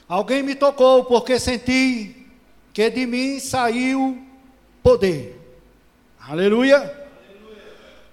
[0.07, 2.27] Alguém me tocou, porque senti
[2.73, 4.21] que de mim saiu
[4.83, 5.39] poder.
[6.19, 6.99] Aleluia.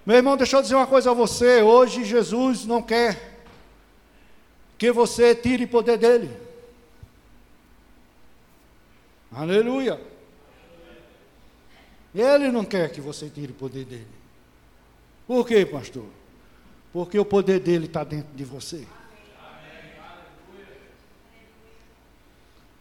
[0.05, 1.61] Meu irmão, deixa eu dizer uma coisa a você.
[1.61, 3.41] Hoje Jesus não quer
[4.77, 6.48] que você tire poder dele.
[9.31, 9.99] Aleluia.
[12.13, 14.07] Ele não quer que você tire o poder dele.
[15.27, 16.07] Por quê, pastor?
[16.91, 18.87] Porque o poder dele está dentro de você.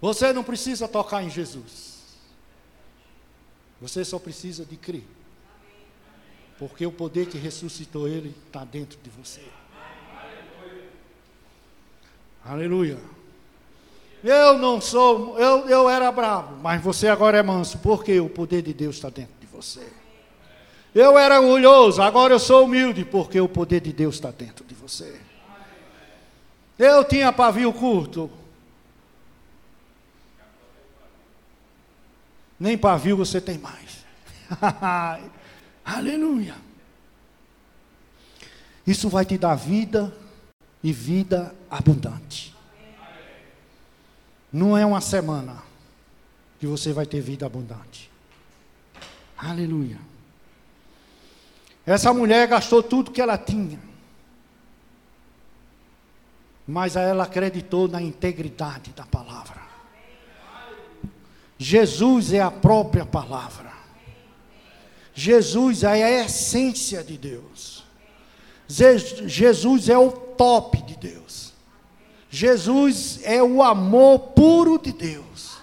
[0.01, 1.99] Você não precisa tocar em Jesus.
[3.81, 5.05] Você só precisa de crer.
[6.59, 9.43] Porque o poder que ressuscitou ele está dentro de você.
[12.45, 12.99] Aleluia.
[14.23, 18.63] Eu não sou, eu, eu era bravo, mas você agora é manso, porque o poder
[18.63, 19.87] de Deus está dentro de você.
[20.95, 24.75] Eu era orgulhoso, agora eu sou humilde, porque o poder de Deus está dentro de
[24.75, 25.21] você.
[26.79, 28.31] Eu tinha pavio curto.
[32.59, 34.05] Nem pavio você tem mais.
[35.85, 36.55] Aleluia.
[38.87, 40.13] Isso vai te dar vida
[40.83, 42.58] e vida abundante.
[44.53, 45.63] Não é uma semana
[46.59, 48.11] que você vai ter vida abundante.
[49.37, 49.99] Aleluia.
[51.87, 53.81] Essa mulher gastou tudo que ela tinha.
[56.67, 59.63] Mas ela acreditou na integridade da palavra.
[61.57, 63.73] Jesus é a própria palavra.
[65.15, 67.85] Jesus é a essência de Deus.
[68.69, 71.48] Jesus é o top de Deus.
[72.31, 75.59] Jesus é o amor puro de Deus.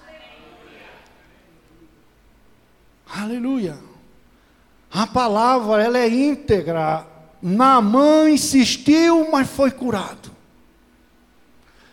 [3.07, 3.77] Aleluia.
[4.91, 7.05] A palavra, ela é íntegra.
[7.41, 10.31] Naamã insistiu, mas foi curado.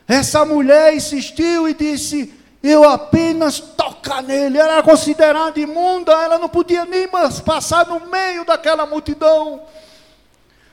[0.09, 4.59] Essa mulher insistiu e disse: Eu apenas tocar nele.
[4.59, 7.09] Ela era considerada imunda, ela não podia nem
[7.45, 9.63] passar no meio daquela multidão.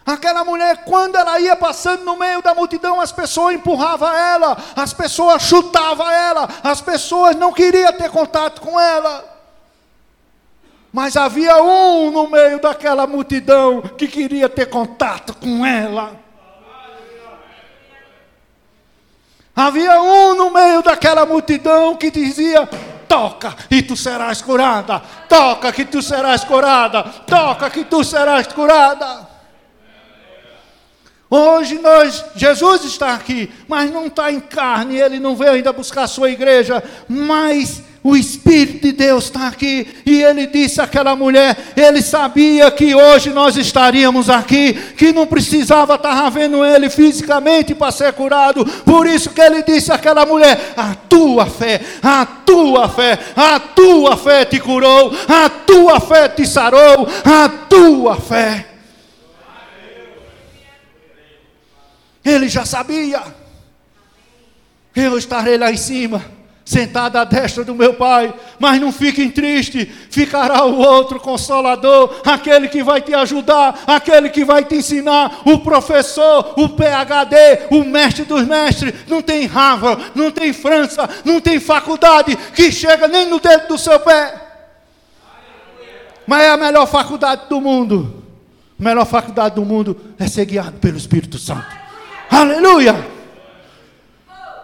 [0.06, 4.93] Aquela mulher, quando ela ia passando no meio da multidão, as pessoas empurravam ela, as
[4.93, 9.24] pessoas chutavam ela, as pessoas não queriam ter contato com ela.
[10.91, 16.12] Mas havia um no meio daquela multidão que queria ter contato com ela.
[19.56, 22.68] Havia um no meio daquela multidão que dizia:
[23.08, 29.28] toca e tu serás curada, toca que tu serás curada, toca que tu serás curada.
[31.30, 36.03] Hoje nós, Jesus está aqui, mas não está em carne, ele não veio ainda buscar
[36.03, 39.88] a sua igreja, mas o Espírito de Deus está aqui.
[40.05, 45.95] E ele disse àquela mulher: ele sabia que hoje nós estaríamos aqui, que não precisava
[45.95, 48.65] estar vendo ele fisicamente para ser curado.
[48.65, 54.17] Por isso que ele disse àquela mulher: a tua fé, a tua fé, a tua
[54.17, 58.68] fé te curou, a tua fé te sarou, a tua fé.
[62.30, 63.21] Ele já sabia.
[64.95, 66.23] Eu estarei lá em cima
[66.69, 72.67] sentado à destra do meu Pai, mas não fiquem tristes, ficará o outro consolador, aquele
[72.67, 78.23] que vai te ajudar, aquele que vai te ensinar, o professor, o PhD, o mestre
[78.23, 83.39] dos mestres, não tem Harvard, não tem França, não tem faculdade que chega nem no
[83.39, 84.36] dedo do seu pé.
[86.27, 88.23] Mas é a melhor faculdade do mundo.
[88.80, 91.78] A melhor faculdade do mundo é ser guiado pelo Espírito Santo.
[92.30, 93.19] Aleluia!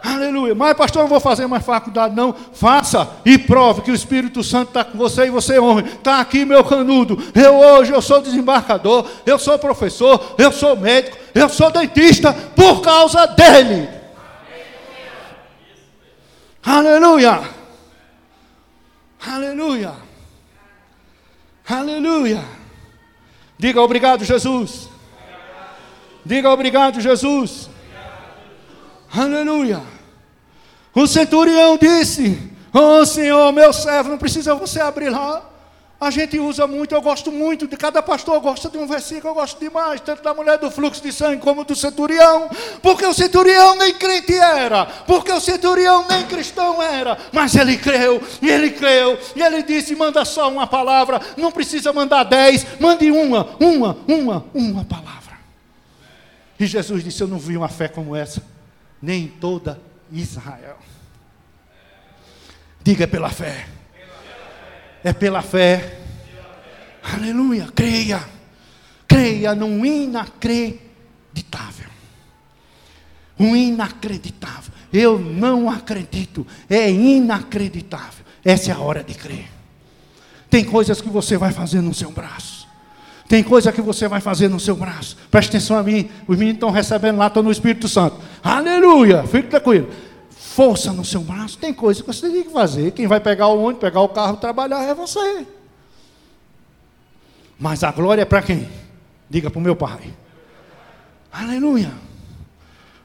[0.05, 0.53] Aleluia.
[0.53, 2.31] Mas, pastor, não vou fazer mais faculdade, não.
[2.53, 6.19] Faça e prove que o Espírito Santo está com você e você, é homem, está
[6.19, 7.17] aqui, meu canudo.
[7.33, 12.81] Eu hoje eu sou desembarcador, eu sou professor, eu sou médico, eu sou dentista por
[12.81, 13.89] causa dele.
[16.63, 17.41] Aleluia.
[19.25, 19.93] Aleluia.
[21.67, 22.43] Aleluia.
[23.57, 24.94] Diga obrigado, Jesus.
[26.25, 27.69] Diga obrigado, Jesus.
[29.15, 29.81] Aleluia.
[30.93, 35.51] O centurião disse: Oh Senhor, meu servo, não precisa você abrir lá.
[36.01, 39.33] A gente usa muito, eu gosto muito, de cada pastor gosta de um versículo, eu
[39.33, 42.49] gosto demais, tanto da mulher do fluxo de sangue como do centurião,
[42.81, 48.21] porque o centurião nem crente era, porque o centurião nem cristão era, mas ele creu,
[48.41, 53.09] e ele creu, e ele disse: manda só uma palavra, não precisa mandar dez, mande
[53.09, 55.24] uma, uma, uma, uma palavra.
[56.59, 58.43] E Jesus disse: Eu não vi uma fé como essa,
[59.01, 59.79] nem em toda
[60.11, 60.77] Israel.
[62.83, 63.67] Diga pela fé.
[65.03, 66.01] É pela fé.
[67.03, 67.67] Aleluia.
[67.73, 68.23] Creia.
[69.07, 71.89] Creia num inacreditável.
[73.39, 74.73] Um inacreditável.
[74.93, 76.45] Eu não acredito.
[76.69, 78.25] É inacreditável.
[78.43, 79.47] Essa é a hora de crer.
[80.49, 82.54] Tem coisas que você vai fazer no seu braço.
[83.27, 85.17] Tem coisa que você vai fazer no seu braço.
[85.31, 86.09] Preste atenção a mim.
[86.27, 88.17] Os meninos estão recebendo lá, estão no Espírito Santo.
[88.43, 89.23] Aleluia.
[89.23, 89.89] Fique tranquilo
[90.55, 91.57] força no seu braço.
[91.57, 92.91] Tem coisa que você tem que fazer.
[92.91, 95.45] Quem vai pegar o ônibus, pegar o carro, trabalhar é você.
[97.59, 98.69] Mas a glória é para quem?
[99.29, 100.13] Diga para o meu pai.
[101.29, 101.91] Aleluia.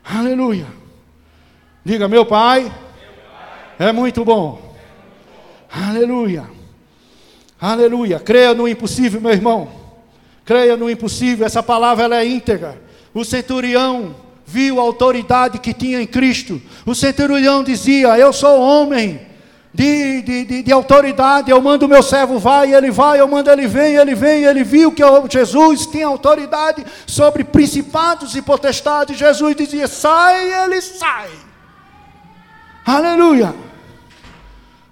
[0.04, 0.66] Aleluia.
[1.84, 2.72] Diga, meu pai,
[3.80, 4.76] é muito bom.
[5.68, 6.48] Aleluia.
[7.60, 8.20] Aleluia.
[8.20, 9.79] Creia no impossível, meu irmão.
[10.44, 11.46] Creia no impossível.
[11.46, 12.80] Essa palavra ela é íntegra.
[13.12, 14.14] O centurião
[14.46, 16.60] viu a autoridade que tinha em Cristo.
[16.84, 19.20] O centurião dizia: Eu sou homem
[19.72, 23.68] de, de, de, de autoridade, eu mando meu servo, vai, ele vai, eu mando ele
[23.68, 29.16] vem, ele vem, ele viu que Jesus tinha autoridade sobre principados e potestades.
[29.16, 31.30] Jesus dizia: Sai, ele sai.
[32.84, 33.54] Aleluia.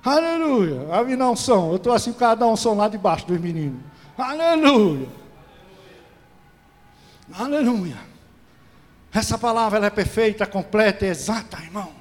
[0.04, 0.86] Aleluia.
[0.92, 1.70] A minha unção.
[1.70, 3.80] Eu estou assim por causa da unção lá debaixo dos meninos.
[4.16, 5.08] Aleluia.
[7.32, 7.98] Aleluia.
[9.12, 11.92] Essa palavra é perfeita, completa e exata, irmão.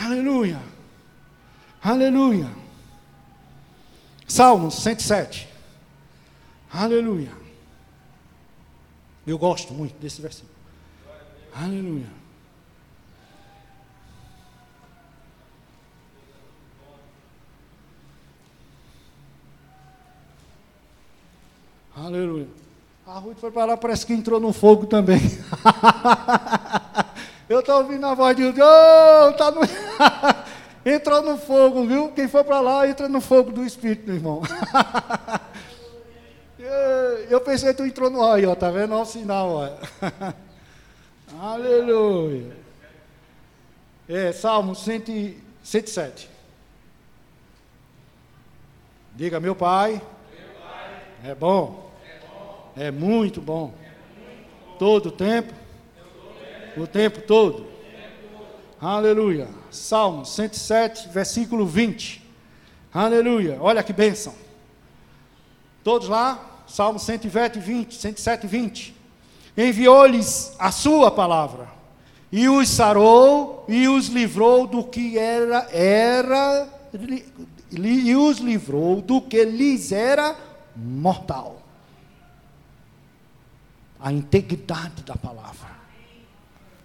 [0.00, 0.60] Aleluia.
[1.82, 2.50] Aleluia.
[4.26, 5.48] Salmos 107.
[6.72, 7.32] Aleluia.
[9.26, 10.52] Eu gosto muito desse versículo.
[11.54, 12.08] Aleluia.
[21.96, 22.63] Aleluia.
[23.06, 25.20] A Ruth foi para lá, parece que entrou no fogo também.
[27.46, 29.60] Eu estou ouvindo a voz de Deus, oh, tá no...
[30.90, 32.10] entrou no fogo, viu?
[32.12, 34.40] Quem for para lá, entra no fogo do Espírito, meu irmão.
[37.28, 38.94] Eu pensei que tu entrou no raio, ó, tá vendo?
[38.94, 39.68] Olha o sinal, ó.
[41.52, 42.56] Aleluia.
[44.08, 46.30] É, Salmo 107.
[49.14, 50.00] Diga, meu pai, meu
[50.62, 51.02] pai.
[51.30, 51.83] é bom
[52.76, 53.72] é muito bom.
[54.78, 55.54] Todo o tempo.
[56.76, 57.66] O tempo todo.
[58.80, 59.48] Aleluia.
[59.70, 62.22] Salmo 107, versículo 20.
[62.92, 63.58] Aleluia.
[63.60, 64.34] Olha que bênção.
[65.82, 66.62] Todos lá?
[66.66, 67.94] Salmo 107, 20.
[67.94, 68.94] 107, 20.
[69.56, 71.68] Enviou-lhes a sua palavra
[72.32, 76.68] e os sarou e os livrou do que era era
[77.70, 80.36] e os livrou do que lhes era
[80.74, 81.63] mortal
[84.04, 85.70] a integridade da palavra.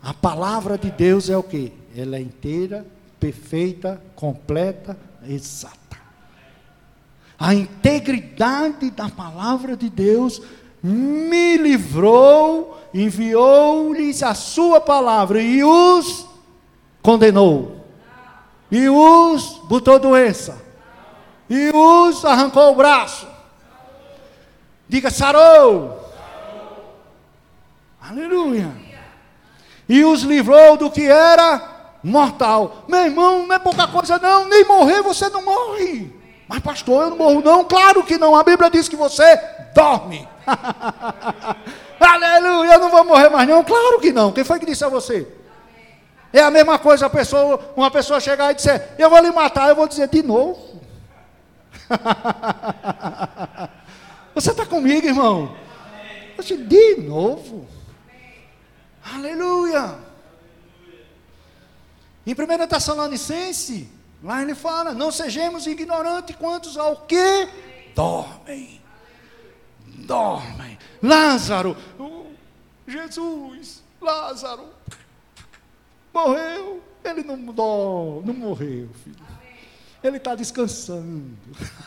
[0.02, 1.74] A palavra de Deus é o que?
[1.94, 2.86] Ela é inteira,
[3.20, 4.98] perfeita, completa,
[5.28, 5.98] exata.
[7.38, 10.42] A integridade da palavra de Deus
[10.82, 16.26] me livrou, enviou-lhes a sua palavra e os
[17.02, 17.86] condenou.
[18.72, 20.58] E os botou doença.
[21.50, 23.28] E os arrancou o braço.
[24.88, 25.99] Diga sarou.
[28.10, 28.72] Aleluia.
[29.88, 31.62] E os livrou do que era
[32.04, 32.86] mortal.
[32.88, 36.12] Meu irmão, não é pouca coisa não, nem morrer você não morre.
[36.48, 37.64] Mas pastor, eu não morro não.
[37.66, 38.36] Claro que não.
[38.36, 39.40] A Bíblia diz que você
[39.76, 40.28] dorme.
[42.00, 43.64] Aleluia, eu não vou morrer mais não.
[43.64, 44.32] Claro que não.
[44.32, 45.28] Quem foi que disse a você?
[46.34, 49.70] É a mesma coisa a pessoa, uma pessoa chegar e dizer, eu vou lhe matar,
[49.70, 50.82] eu vou dizer de novo.
[54.34, 55.56] Você está comigo, irmão?
[56.38, 57.79] Eu disse, de novo.
[59.14, 59.98] Aleluia.
[62.26, 63.90] Em 1 Tessalonicense,
[64.24, 67.48] lá ele fala, não sejamos ignorantes quantos ao que
[67.96, 68.80] dormem.
[69.86, 70.78] Dormem.
[71.02, 72.26] Lázaro, oh,
[72.88, 74.68] Jesus, Lázaro,
[76.14, 76.84] morreu.
[77.04, 79.16] Ele não, não, não morreu, filho.
[80.04, 81.38] Ele está descansando.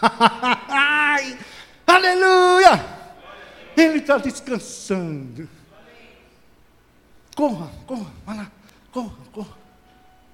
[1.86, 2.84] Aleluia!
[3.76, 5.48] Ele está descansando.
[7.34, 8.52] Corra, corra, vai lá,
[8.92, 9.56] corra, corra.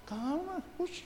[0.07, 1.05] Calma, oxi.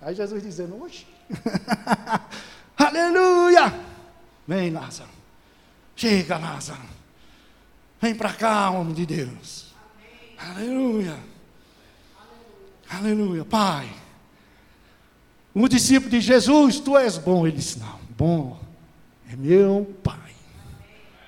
[0.00, 1.06] Aí Jesus dizendo, oxi.
[2.76, 3.72] Aleluia!
[4.46, 5.10] Vem, Lázaro.
[5.94, 6.82] Chega, Lázaro.
[8.00, 9.72] Vem para cá, homem de Deus.
[10.36, 11.16] Aleluia.
[12.90, 13.44] Aleluia.
[13.44, 13.88] Pai.
[15.54, 17.46] Um discípulo de Jesus, tu és bom.
[17.46, 18.60] Ele disse, não, bom.
[19.30, 20.32] É meu Pai.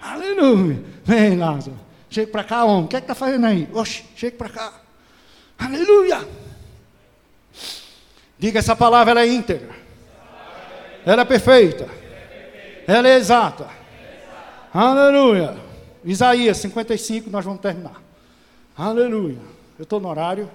[0.01, 0.83] Aleluia.
[1.05, 1.84] Vem, Lázaro.
[2.15, 2.85] Chega para cá, homem.
[2.85, 3.69] O que é que está fazendo aí?
[3.73, 4.73] Oxe, chega para cá.
[5.59, 6.25] Aleluia.
[8.39, 9.75] Diga essa palavra, ela é íntegra.
[11.05, 11.89] Ela é perfeita.
[12.87, 13.69] Ela é exata.
[14.73, 15.57] Aleluia.
[16.05, 18.01] Isaías 55, nós vamos terminar.
[18.77, 19.41] Aleluia.
[19.77, 20.49] Eu estou no horário.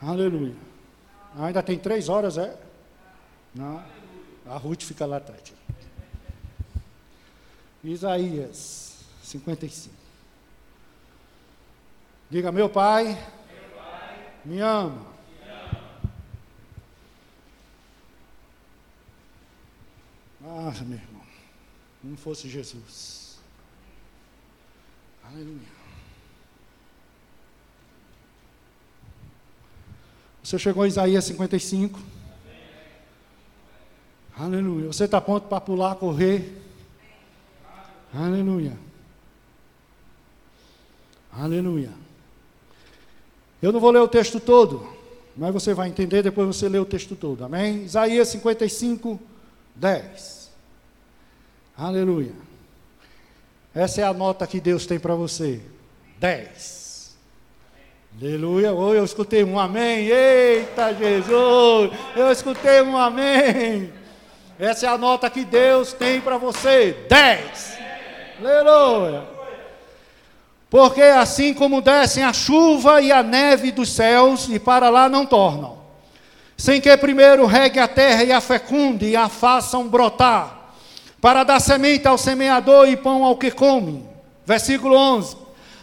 [0.00, 0.56] Aleluia.
[1.38, 2.56] Ainda tem três horas, é?
[3.54, 3.82] Não.
[4.46, 5.42] A Ruth fica lá atrás.
[7.84, 10.01] Isaías 55.
[12.32, 13.14] Diga, meu pai, meu
[13.76, 14.90] pai me, ama.
[14.90, 15.82] me ama.
[20.42, 21.22] Ah, meu irmão,
[22.02, 23.38] não fosse Jesus.
[25.22, 25.60] Aleluia.
[30.42, 32.00] Você chegou em Isaías 55.
[34.38, 34.86] Aleluia.
[34.86, 36.62] Você está pronto para pular, correr?
[38.14, 38.78] Aleluia.
[41.30, 42.01] Aleluia.
[43.62, 44.84] Eu não vou ler o texto todo,
[45.36, 47.44] mas você vai entender depois você lê o texto todo.
[47.44, 47.84] Amém?
[47.84, 49.20] Isaías 55,
[49.76, 50.50] 10.
[51.78, 52.32] Aleluia.
[53.72, 55.60] Essa é a nota que Deus tem para você.
[56.18, 57.16] 10.
[58.20, 58.72] Aleluia.
[58.72, 60.08] Oi, eu escutei um amém.
[60.08, 61.92] Eita Jesus.
[62.14, 63.92] Eu escutei um amém.
[64.58, 66.96] Essa é a nota que Deus tem para você.
[67.08, 67.78] 10.
[68.40, 69.41] Aleluia.
[70.72, 75.26] Porque assim como descem a chuva e a neve dos céus, e para lá não
[75.26, 75.76] tornam,
[76.56, 80.72] sem que primeiro regue a terra e a fecunde e a façam brotar,
[81.20, 84.08] para dar semente ao semeador e pão ao que come.
[84.46, 85.36] Versículo 11: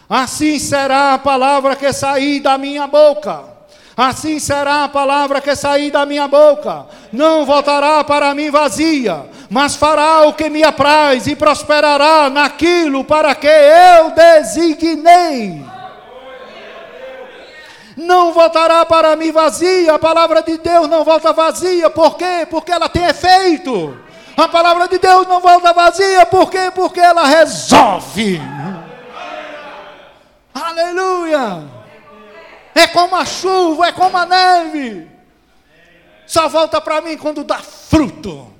[0.08, 3.44] Assim será a palavra que sair da minha boca.
[4.00, 6.86] Assim será a palavra que sair da minha boca.
[7.12, 13.34] Não voltará para mim vazia, mas fará o que me apraz e prosperará naquilo para
[13.34, 15.62] que eu designei.
[17.94, 22.48] Não voltará para mim vazia, a palavra de Deus não volta vazia, por quê?
[22.50, 24.00] Porque ela tem efeito.
[24.34, 26.72] A palavra de Deus não volta vazia, por quê?
[26.74, 28.40] Porque ela resolve.
[30.54, 31.79] Aleluia!
[32.74, 35.10] É como a chuva, é como a neve.
[36.26, 38.52] Só volta para mim quando dá fruto.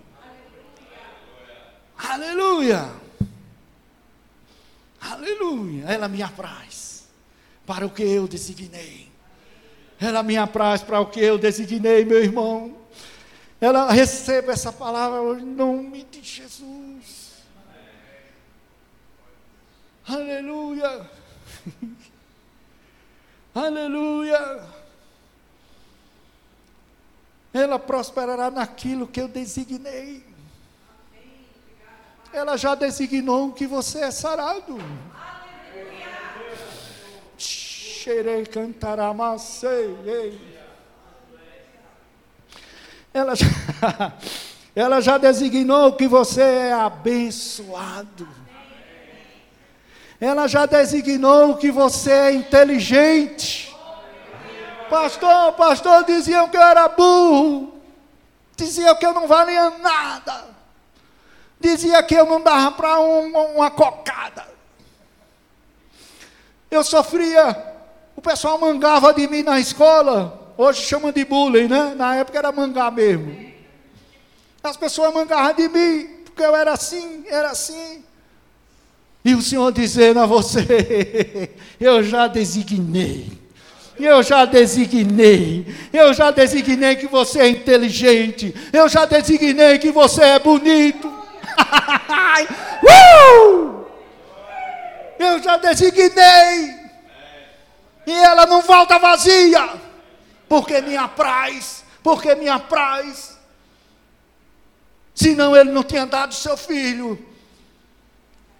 [1.97, 2.91] Aleluia.
[5.01, 5.85] Aleluia.
[5.87, 7.05] Ela me apraz
[7.65, 9.09] para o que eu designei.
[10.01, 12.77] Ela me apraz para o que eu designei, meu irmão.
[13.61, 17.45] Ela recebe essa palavra hoje em nome de Jesus.
[20.09, 21.09] Aleluia.
[23.55, 24.61] Aleluia.
[27.53, 30.31] Ela prosperará naquilo que eu designei
[32.33, 34.79] ela já designou que você é sarado.
[37.37, 39.97] Xerei cantaramacei.
[43.13, 43.47] ela já,
[44.75, 48.29] ela já designou que você é abençoado.
[50.21, 53.75] Ela já designou que você é inteligente.
[54.91, 57.81] Pastor, pastor, diziam que eu era burro.
[58.55, 60.45] Diziam que eu não valia nada.
[61.59, 64.47] Dizia que eu não dava para um, uma cocada.
[66.71, 67.57] Eu sofria,
[68.15, 70.53] o pessoal mangava de mim na escola.
[70.57, 71.95] Hoje chama de bullying, né?
[71.97, 73.51] Na época era mangar mesmo.
[74.63, 78.05] As pessoas mangavam de mim, porque eu era assim, era assim.
[79.25, 81.51] E o Senhor dizendo a você:
[81.81, 83.39] Eu já designei.
[83.99, 85.67] Eu já designei.
[85.93, 88.55] Eu já designei que você é inteligente.
[88.73, 91.07] Eu já designei que você é bonito.
[92.83, 93.85] uh!
[95.19, 96.81] Eu já designei.
[98.07, 99.69] E ela não volta vazia.
[100.49, 101.85] Porque me apraz.
[102.03, 103.39] Porque me apraz.
[105.15, 107.30] Senão ele não tinha dado seu filho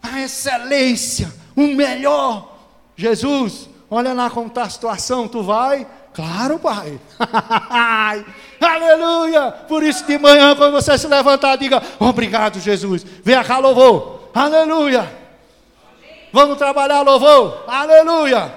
[0.03, 2.59] a excelência, o melhor.
[2.97, 5.87] Jesus, olha lá como está a situação, tu vai?
[6.13, 7.01] Claro, Pai.
[8.61, 9.53] Aleluia.
[9.69, 13.05] Por isso de manhã, quando você se levantar, diga: Obrigado, Jesus.
[13.25, 14.31] Venha cá, louvor.
[14.35, 15.11] Aleluia.
[16.33, 17.65] Vamos trabalhar, louvor.
[17.67, 18.53] Aleluia.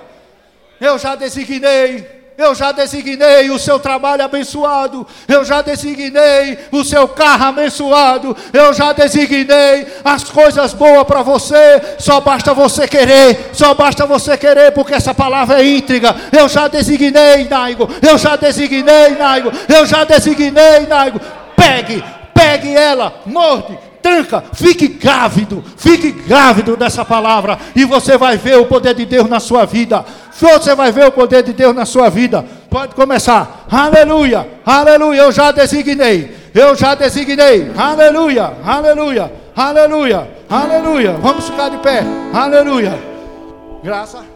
[0.80, 7.08] Eu já designei eu já designei o seu trabalho abençoado, eu já designei o seu
[7.08, 13.74] carro abençoado, eu já designei as coisas boas para você, só basta você querer, só
[13.74, 16.16] basta você querer, porque essa palavra é íntegra.
[16.32, 21.20] Eu já designei, Naigo, eu já designei, Naigo, eu já designei, Naigo.
[21.56, 22.04] Pegue,
[22.34, 28.66] pegue ela, morde, tranca, fique grávido, fique grávido dessa palavra, e você vai ver o
[28.66, 30.04] poder de Deus na sua vida.
[30.40, 32.44] Você vai ver o poder de Deus na sua vida.
[32.70, 33.66] Pode começar.
[33.72, 35.22] Aleluia, aleluia.
[35.22, 36.36] Eu já designei.
[36.54, 37.72] Eu já designei.
[37.78, 41.14] Aleluia, aleluia, aleluia, aleluia.
[41.14, 42.04] Vamos ficar de pé.
[42.34, 42.98] Aleluia.
[43.84, 44.33] Graça.